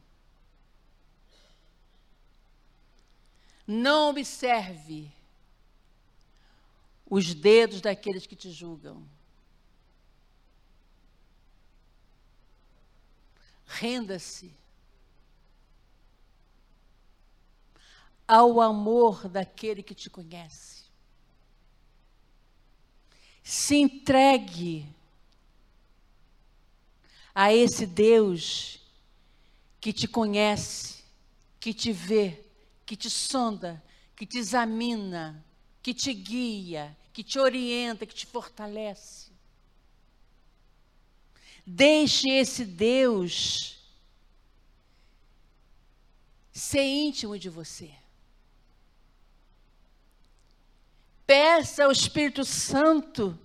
[3.66, 5.12] Não observe
[7.11, 9.04] os dedos daqueles que te julgam.
[13.66, 14.56] Renda-se
[18.28, 20.84] ao amor daquele que te conhece.
[23.42, 24.86] Se entregue
[27.34, 28.80] a esse Deus
[29.80, 31.02] que te conhece,
[31.58, 32.44] que te vê,
[32.86, 33.82] que te sonda,
[34.14, 35.44] que te examina,
[35.82, 39.30] que te guia, que te orienta, que te fortalece.
[41.66, 43.78] Deixe esse Deus
[46.52, 47.90] ser íntimo de você.
[51.26, 53.38] Peça ao Espírito Santo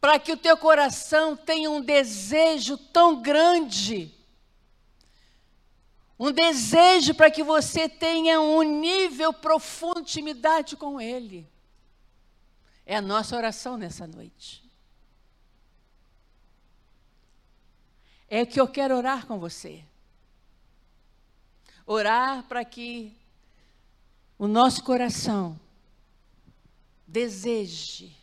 [0.00, 4.14] para que o teu coração tenha um desejo tão grande,
[6.18, 11.46] um desejo para que você tenha um nível profundo de intimidade com Ele.
[12.86, 14.64] É a nossa oração nessa noite.
[18.28, 19.84] É que eu quero orar com você.
[21.84, 23.12] Orar para que
[24.38, 25.58] o nosso coração
[27.06, 28.16] deseje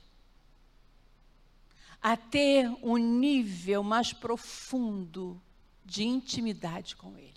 [2.02, 5.42] a ter um nível mais profundo
[5.86, 7.34] de intimidade com Ele.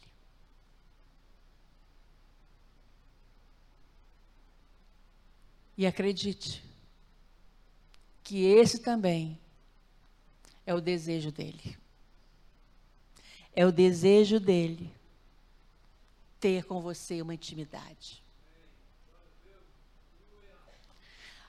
[5.78, 6.65] E acredite,
[8.26, 9.38] que esse também
[10.66, 11.78] é o desejo dele.
[13.54, 14.92] É o desejo dele
[16.40, 18.20] ter com você uma intimidade.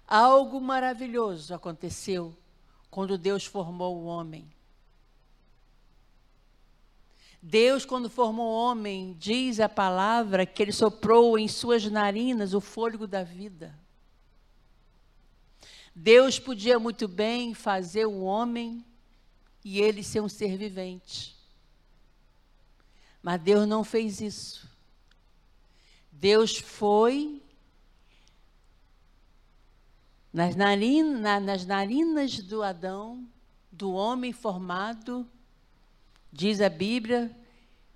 [0.08, 2.38] Algo maravilhoso aconteceu
[2.92, 4.48] quando Deus formou o homem.
[7.42, 12.62] Deus, quando formou o homem, diz a palavra que ele soprou em suas narinas o
[12.62, 13.87] fôlego da vida.
[16.00, 18.86] Deus podia muito bem fazer o homem
[19.66, 21.36] e ele ser um ser vivente.
[23.20, 24.70] Mas Deus não fez isso.
[26.12, 27.42] Deus foi
[30.32, 33.28] nas narinas, nas narinas do Adão,
[33.72, 35.28] do homem formado,
[36.32, 37.36] diz a Bíblia,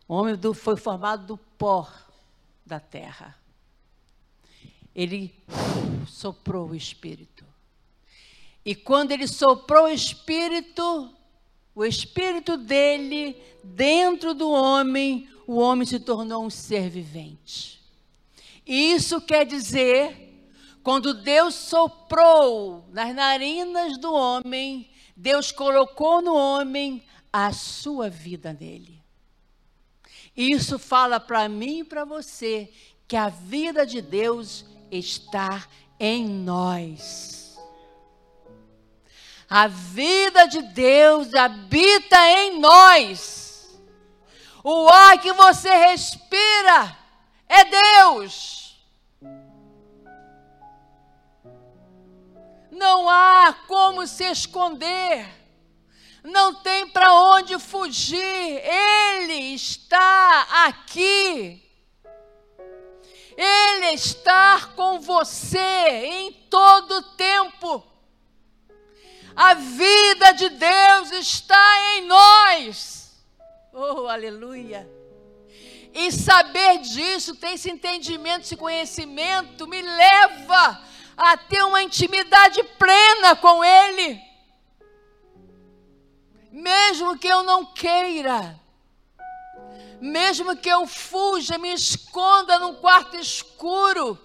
[0.07, 1.87] o homem do, foi formado do pó
[2.65, 3.37] da terra.
[4.95, 5.31] Ele
[6.07, 7.50] soprou o Espírito.
[8.63, 11.11] E quando ele soprou o espírito,
[11.73, 17.81] o espírito dele dentro do homem, o homem se tornou um ser vivente.
[18.65, 20.45] E isso quer dizer,
[20.83, 27.03] quando Deus soprou nas narinas do homem, Deus colocou no homem
[27.33, 29.01] a sua vida nele.
[30.35, 32.71] Isso fala para mim e para você
[33.07, 35.67] que a vida de Deus está
[35.99, 37.40] em nós.
[39.53, 43.77] A vida de Deus habita em nós.
[44.63, 46.97] O ar que você respira
[47.49, 48.81] é Deus.
[52.71, 55.27] Não há como se esconder.
[56.23, 58.17] Não tem para onde fugir.
[58.21, 61.61] Ele está aqui.
[63.35, 65.57] Ele está com você
[66.05, 67.90] em todo o tempo.
[69.35, 73.11] A vida de Deus está em nós.
[73.73, 74.89] Oh, aleluia.
[75.93, 80.81] E saber disso, ter esse entendimento, esse conhecimento, me leva
[81.17, 84.19] a ter uma intimidade plena com Ele.
[86.51, 88.59] Mesmo que eu não queira,
[90.01, 94.19] mesmo que eu fuja, me esconda num quarto escuro,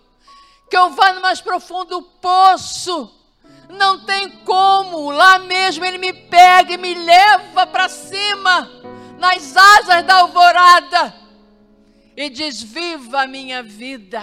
[0.69, 3.16] que eu vá no mais profundo poço,
[3.69, 8.71] não tem como, lá mesmo Ele me pega e me leva para cima,
[9.19, 11.15] nas asas da alvorada,
[12.17, 14.23] e diz: Viva a minha vida,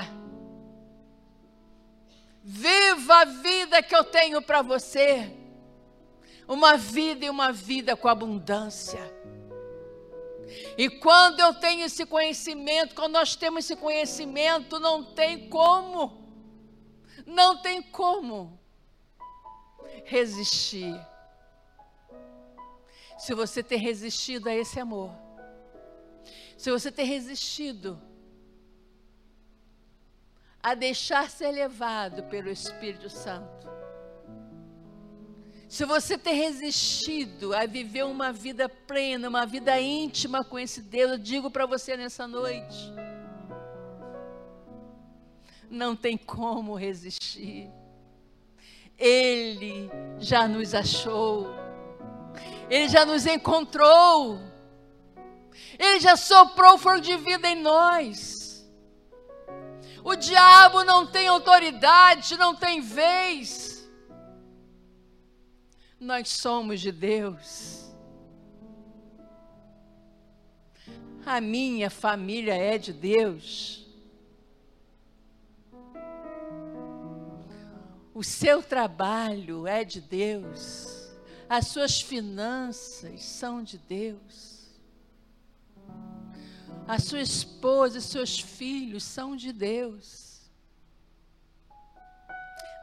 [2.43, 5.31] viva a vida que eu tenho para você,
[6.47, 9.11] uma vida e uma vida com abundância.
[10.77, 16.27] E quando eu tenho esse conhecimento, quando nós temos esse conhecimento, não tem como,
[17.25, 18.62] não tem como
[20.05, 20.99] resistir.
[23.17, 25.11] Se você ter resistido a esse amor,
[26.57, 28.01] se você ter resistido
[30.61, 33.67] a deixar ser levado pelo Espírito Santo,
[35.73, 41.13] se você ter resistido a viver uma vida plena, uma vida íntima com esse Deus,
[41.13, 42.93] eu digo para você nessa noite,
[45.69, 47.71] não tem como resistir.
[48.97, 49.89] Ele
[50.19, 51.53] já nos achou,
[52.69, 54.39] Ele já nos encontrou,
[55.77, 58.65] Ele já soprou fogo de vida em nós.
[60.03, 63.73] O diabo não tem autoridade, não tem vez
[66.03, 67.93] nós somos de Deus.
[71.25, 73.82] A minha família é de Deus.
[78.13, 81.11] O seu trabalho é de Deus.
[81.49, 84.69] As suas finanças são de Deus.
[86.87, 90.51] A sua esposa e seus filhos são de Deus.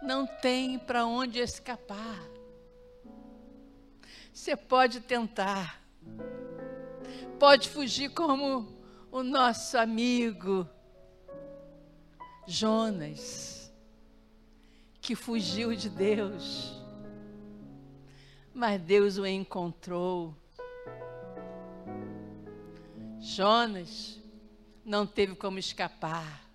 [0.02, 2.18] Não tem para onde escapar.
[4.32, 5.82] Você pode tentar,
[7.38, 8.80] pode fugir como
[9.12, 10.66] o nosso amigo
[12.46, 13.59] Jonas,
[15.10, 16.72] que fugiu de Deus,
[18.54, 20.32] mas Deus o encontrou.
[23.18, 24.20] Jonas
[24.84, 26.48] não teve como escapar,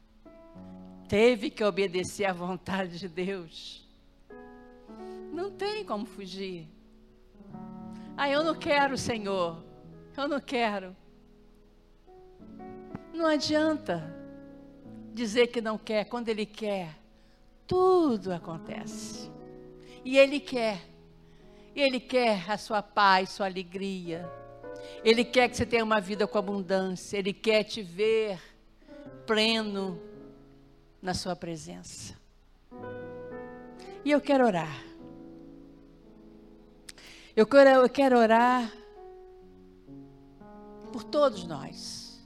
[1.09, 3.85] teve que obedecer à vontade de Deus.
[5.33, 6.65] Não tem como fugir.
[8.15, 9.61] Ah, eu não quero, Senhor.
[10.15, 10.95] Eu não quero.
[13.13, 14.15] Não adianta
[15.13, 16.05] dizer que não quer.
[16.05, 17.03] Quando Ele quer,
[17.67, 19.31] tudo acontece.
[20.03, 20.81] E Ele quer.
[21.75, 24.29] Ele quer a sua paz, sua alegria.
[25.03, 27.17] Ele quer que você tenha uma vida com abundância.
[27.17, 28.39] Ele quer te ver
[29.25, 29.99] pleno
[31.01, 32.15] na Sua presença.
[34.03, 34.83] E eu quero orar.
[37.35, 38.71] Eu quero, eu quero orar
[40.93, 42.25] por todos nós.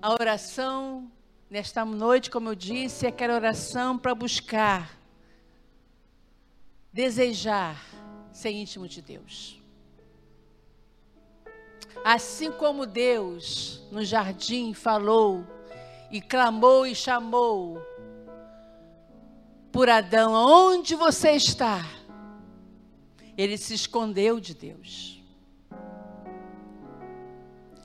[0.00, 1.10] A oração
[1.52, 4.98] nesta noite, como eu disse, é aquela oração para buscar,
[6.90, 7.78] desejar
[8.32, 9.60] ser íntimo de Deus.
[12.02, 15.46] Assim como Deus no jardim falou
[16.10, 17.78] e clamou e chamou
[19.70, 21.84] por Adão, onde você está?
[23.36, 25.22] Ele se escondeu de Deus.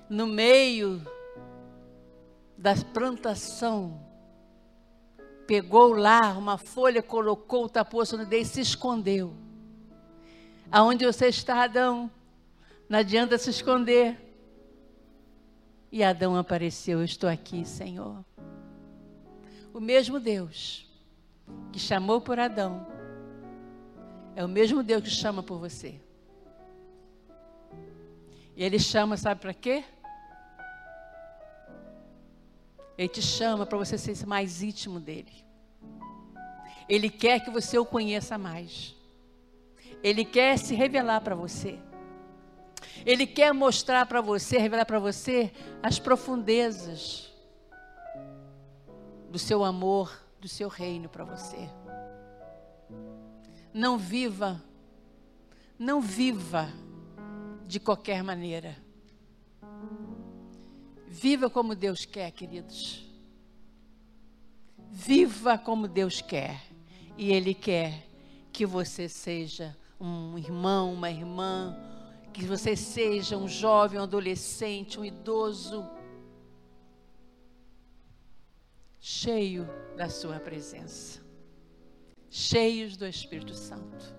[0.10, 1.06] No meio
[2.58, 4.02] da plantação,
[5.46, 9.34] pegou lá uma folha, colocou, tapou a sonidez e se escondeu.
[10.72, 12.12] Aonde você está, Adão?
[12.90, 14.18] Não adianta se esconder.
[15.92, 18.26] E Adão apareceu: Eu estou aqui, Senhor.
[19.74, 20.86] O mesmo Deus
[21.72, 22.86] que chamou por Adão
[24.36, 26.00] é o mesmo Deus que chama por você.
[28.56, 29.84] E Ele chama, sabe para quê?
[32.98, 35.46] Ele te chama para você ser mais íntimo dele.
[36.90, 38.96] Ele quer que você o conheça mais.
[40.02, 41.80] Ele quer se revelar para você.
[43.06, 45.52] Ele quer mostrar para você, revelar para você
[45.84, 47.32] as profundezas
[49.30, 51.70] do seu amor, do seu reino para você.
[53.74, 54.62] Não viva,
[55.78, 56.70] não viva
[57.66, 58.76] de qualquer maneira.
[61.08, 63.06] Viva como Deus quer, queridos.
[64.92, 66.62] Viva como Deus quer.
[67.18, 68.06] E Ele quer
[68.52, 71.76] que você seja um irmão, uma irmã,
[72.34, 75.88] que você seja um jovem, um adolescente, um idoso,
[79.00, 81.22] cheio da Sua presença,
[82.30, 84.14] cheios do Espírito Santo.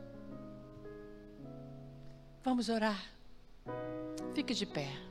[2.42, 3.04] Vamos orar.
[4.34, 5.07] Fique de pé.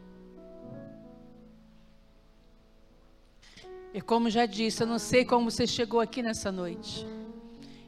[3.93, 7.05] E como já disse, eu não sei como você chegou aqui nessa noite.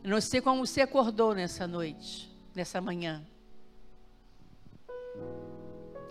[0.04, 3.26] Eu não sei como você acordou nessa noite, nessa manhã.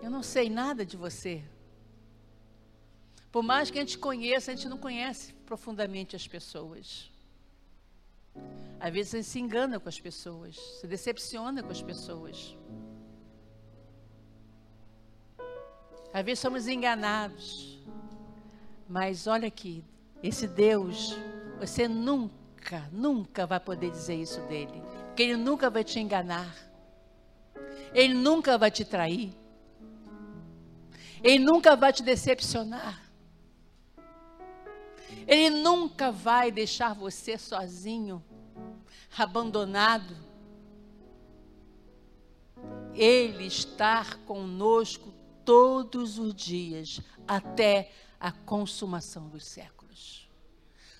[0.02, 1.42] Eu não sei nada de você.
[3.32, 7.10] Por mais que a gente conheça, a gente não conhece profundamente as pessoas.
[8.80, 12.56] Às vezes a gente se engana com as pessoas, se decepciona com as pessoas.
[16.12, 17.77] Às vezes somos enganados.
[18.88, 19.84] Mas olha aqui,
[20.22, 21.14] esse Deus,
[21.58, 24.82] você nunca, nunca vai poder dizer isso dele.
[25.08, 26.56] Porque ele nunca vai te enganar.
[27.92, 29.34] Ele nunca vai te trair.
[31.22, 33.02] Ele nunca vai te decepcionar.
[35.26, 38.24] Ele nunca vai deixar você sozinho,
[39.16, 40.16] abandonado.
[42.94, 45.12] Ele está conosco
[45.44, 47.90] todos os dias, até
[48.20, 50.28] a consumação dos séculos.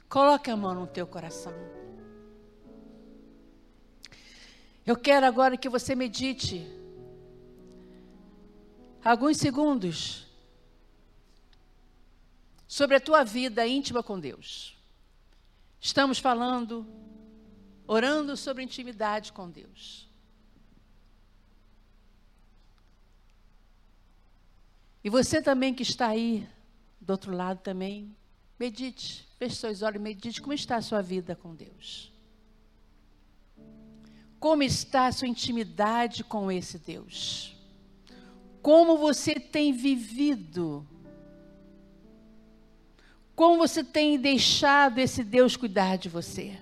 [0.08, 1.52] Coloque a mão no teu coração.
[4.86, 6.66] Eu quero agora que você medite
[9.04, 10.26] alguns segundos
[12.66, 14.78] sobre a tua vida íntima com Deus.
[15.80, 16.86] Estamos falando,
[17.86, 20.08] orando sobre intimidade com Deus.
[25.04, 26.48] E você também que está aí
[27.08, 28.14] do outro lado também,
[28.60, 32.12] medite, feche seus olhos, medite como está a sua vida com Deus.
[34.38, 37.56] Como está a sua intimidade com esse Deus?
[38.60, 40.86] Como você tem vivido?
[43.34, 46.58] Como você tem deixado esse Deus cuidar de você?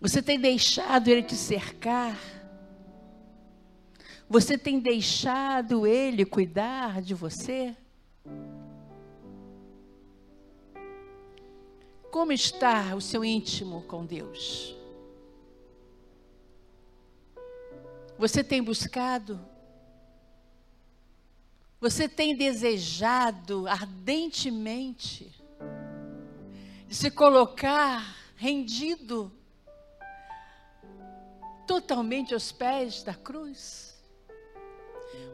[0.00, 2.39] Você tem deixado Ele te cercar?
[4.30, 7.76] Você tem deixado Ele cuidar de você?
[12.12, 14.76] Como está o seu íntimo com Deus?
[18.16, 19.44] Você tem buscado?
[21.80, 25.34] Você tem desejado ardentemente
[26.86, 29.32] de se colocar rendido
[31.66, 33.90] totalmente aos pés da cruz?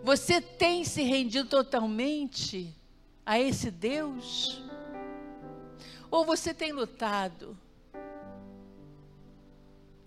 [0.03, 2.75] Você tem se rendido totalmente
[3.25, 4.63] a esse Deus?
[6.11, 7.59] Ou você tem lutado?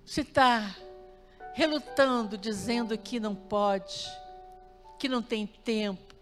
[0.05, 0.75] Você está
[1.53, 4.05] relutando, dizendo que não pode,
[4.97, 6.15] que não tem tempo,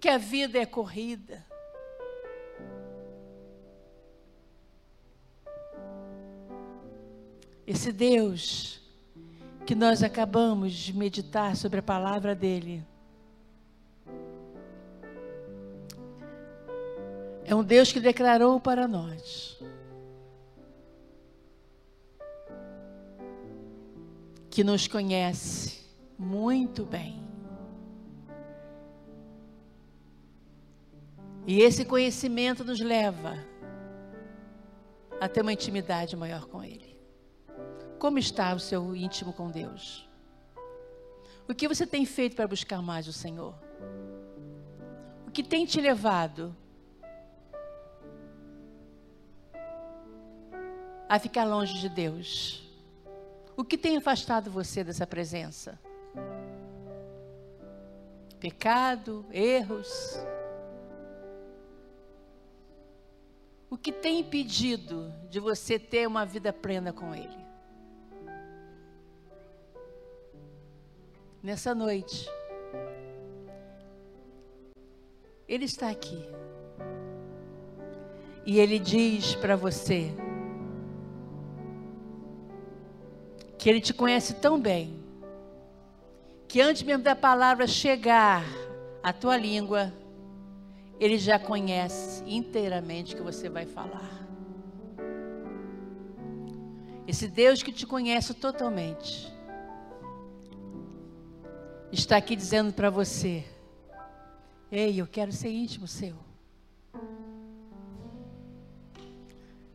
[0.00, 1.46] que a vida é corrida.
[7.66, 8.83] Esse Deus
[9.64, 12.84] que nós acabamos de meditar sobre a palavra dele.
[17.44, 19.58] É um Deus que declarou para nós
[24.50, 25.84] que nos conhece
[26.16, 27.20] muito bem.
[31.46, 33.36] E esse conhecimento nos leva
[35.20, 36.93] a ter uma intimidade maior com Ele.
[38.04, 40.06] Como está o seu íntimo com Deus?
[41.48, 43.54] O que você tem feito para buscar mais o Senhor?
[45.26, 46.54] O que tem te levado
[51.08, 52.70] a ficar longe de Deus?
[53.56, 55.80] O que tem afastado você dessa presença?
[58.38, 60.18] Pecado, erros.
[63.70, 67.43] O que tem impedido de você ter uma vida plena com Ele?
[71.44, 72.26] Nessa noite,
[75.46, 76.26] Ele está aqui.
[78.46, 80.10] E Ele diz para você
[83.58, 85.04] que Ele te conhece tão bem
[86.48, 88.42] que antes mesmo da palavra chegar
[89.02, 89.92] à tua língua,
[90.98, 94.26] ele já conhece inteiramente o que você vai falar.
[97.06, 99.33] Esse Deus que te conhece totalmente
[101.98, 103.44] está aqui dizendo para você:
[104.70, 106.16] Ei, eu quero ser íntimo seu.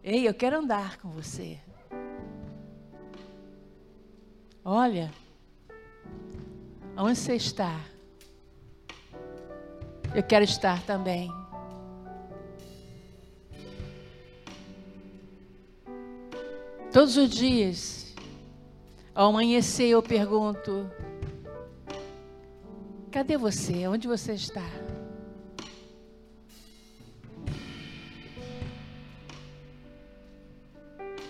[0.03, 1.59] Ei, eu quero andar com você.
[4.63, 5.11] Olha,
[7.01, 7.79] Onde você está?
[10.13, 11.31] Eu quero estar também.
[16.91, 18.13] Todos os dias,
[19.15, 20.91] ao amanhecer, eu pergunto:
[23.09, 23.87] cadê você?
[23.87, 24.65] Onde você está?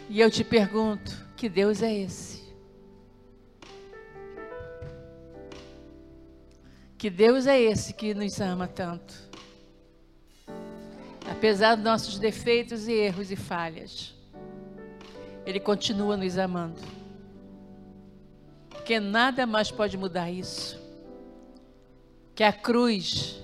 [0.09, 2.39] E eu te pergunto: que Deus é esse?
[6.97, 9.30] Que Deus é esse que nos ama tanto.
[11.32, 14.13] Apesar dos nossos defeitos e erros e falhas,
[15.45, 16.82] Ele continua nos amando.
[18.69, 20.88] Porque nada mais pode mudar isso.
[22.39, 23.37] Que a cruz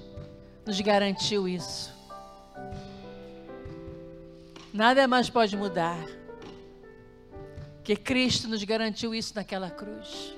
[0.65, 1.93] nos garantiu isso.
[4.73, 5.99] Nada mais pode mudar.
[7.83, 10.33] Que Cristo nos garantiu isso naquela cruz.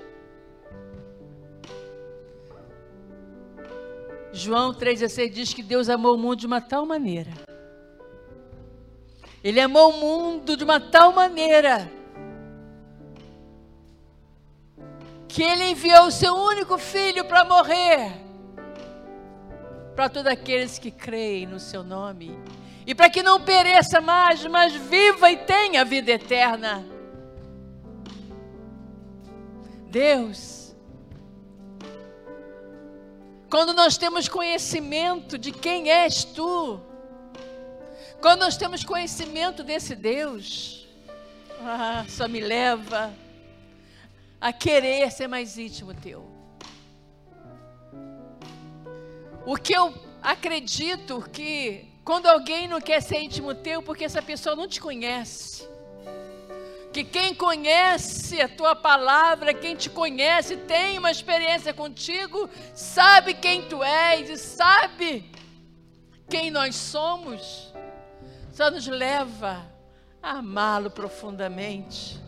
[4.32, 7.30] João 3,16 diz que Deus amou o mundo de uma tal maneira.
[9.44, 11.88] Ele amou o mundo de uma tal maneira
[15.28, 18.26] que ele enviou o seu único filho para morrer
[19.98, 22.38] para todos aqueles que creem no seu nome
[22.86, 26.86] e para que não pereça mais, mas viva e tenha vida eterna.
[29.90, 30.72] Deus
[33.50, 36.80] quando nós temos conhecimento de quem és tu,
[38.20, 40.86] quando nós temos conhecimento desse Deus,
[41.60, 43.12] ah, só me leva
[44.40, 46.37] a querer ser mais íntimo teu.
[49.48, 54.54] O que eu acredito que quando alguém não quer ser íntimo teu, porque essa pessoa
[54.54, 55.66] não te conhece,
[56.92, 63.62] que quem conhece a tua palavra, quem te conhece, tem uma experiência contigo, sabe quem
[63.62, 65.32] tu és e sabe
[66.28, 67.72] quem nós somos,
[68.52, 69.64] só nos leva
[70.22, 72.20] a amá-lo profundamente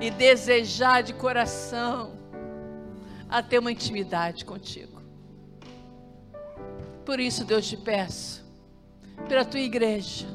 [0.00, 2.18] e desejar de coração
[3.28, 4.93] a ter uma intimidade contigo.
[7.04, 8.42] Por isso, Deus te peço,
[9.28, 10.26] pela tua igreja,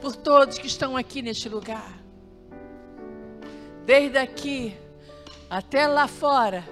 [0.00, 2.00] por todos que estão aqui neste lugar.
[3.84, 4.74] Desde aqui
[5.50, 6.64] até lá fora,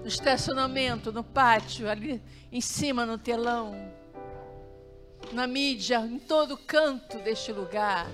[0.00, 3.74] no estacionamento, no pátio, ali em cima no telão,
[5.32, 8.06] na mídia, em todo canto deste lugar,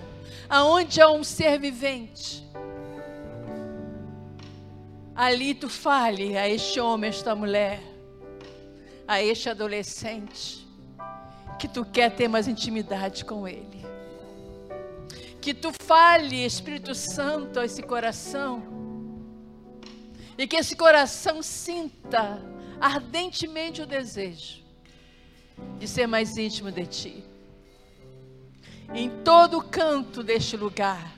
[0.48, 2.44] aonde há um ser vivente.
[5.14, 7.93] Ali tu fale a este homem, a esta mulher,
[9.06, 10.66] a este adolescente,
[11.58, 13.84] que tu quer ter mais intimidade com ele
[15.44, 18.62] que tu fale, Espírito Santo, a esse coração,
[20.38, 22.40] e que esse coração sinta
[22.80, 24.64] ardentemente o desejo
[25.78, 27.24] de ser mais íntimo de ti.
[28.94, 31.12] Em todo canto deste lugar,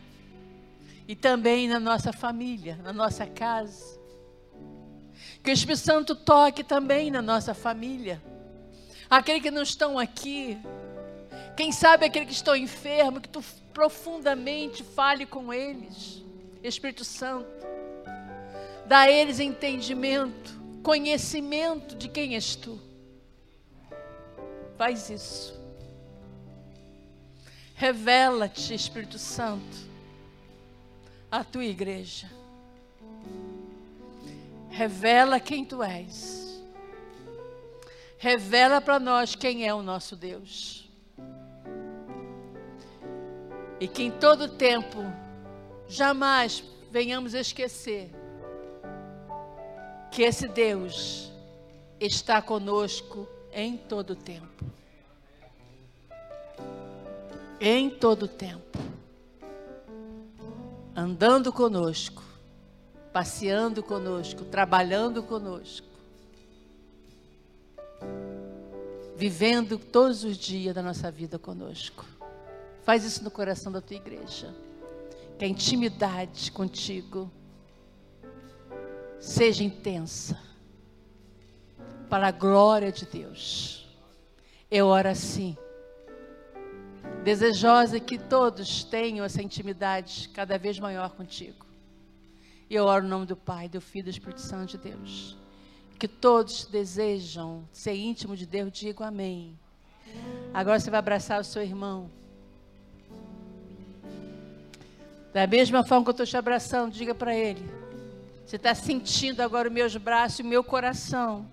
[1.07, 3.95] e também na nossa família, na nossa casa.
[5.47, 8.20] Que o Espírito Santo toque também na nossa família.
[9.09, 10.59] Aqueles que não estão aqui,
[11.57, 13.40] quem sabe aquele que estou enfermo, que tu
[13.72, 16.20] profundamente fale com eles.
[16.64, 17.47] Espírito Santo,
[18.86, 22.80] dá a eles entendimento, conhecimento de quem és tu.
[24.76, 25.57] Faz isso.
[27.76, 29.76] Revela-te, Espírito Santo,
[31.30, 32.28] à tua igreja.
[34.77, 36.62] Revela quem tu és.
[38.18, 40.87] Revela para nós quem é o nosso Deus.
[43.81, 44.99] E que em todo tempo
[45.89, 48.11] jamais venhamos esquecer
[50.11, 51.33] que esse Deus
[51.99, 54.62] está conosco em todo tempo.
[57.59, 58.79] Em todo tempo.
[60.95, 62.26] Andando conosco,
[63.17, 65.87] passeando conosco, trabalhando conosco.
[69.17, 72.05] Vivendo todos os dias da nossa vida conosco.
[72.83, 74.55] Faz isso no coração da tua igreja.
[75.39, 77.33] Que a intimidade contigo
[79.19, 80.39] seja intensa.
[82.11, 83.89] Para a glória de Deus.
[84.71, 85.57] Eu oro assim.
[87.25, 91.66] Desejosa que todos tenham essa intimidade cada vez maior contigo.
[92.69, 95.37] E eu oro no nome do Pai, do Filho e do Espírito Santo de Deus.
[95.99, 99.59] Que todos desejam ser íntimo de Deus, digo amém.
[100.53, 102.11] Agora você vai abraçar o seu irmão.
[105.33, 107.62] Da mesma forma que eu estou te abraçando, diga para ele.
[108.45, 111.47] Você está sentindo agora os meus braços e o meu coração.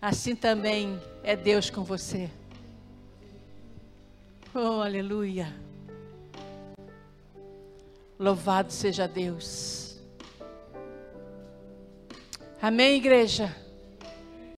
[0.00, 2.30] Assim também é Deus com você.
[4.54, 5.63] Oh, aleluia.
[8.18, 9.98] Louvado seja Deus.
[12.62, 13.54] Amém, igreja.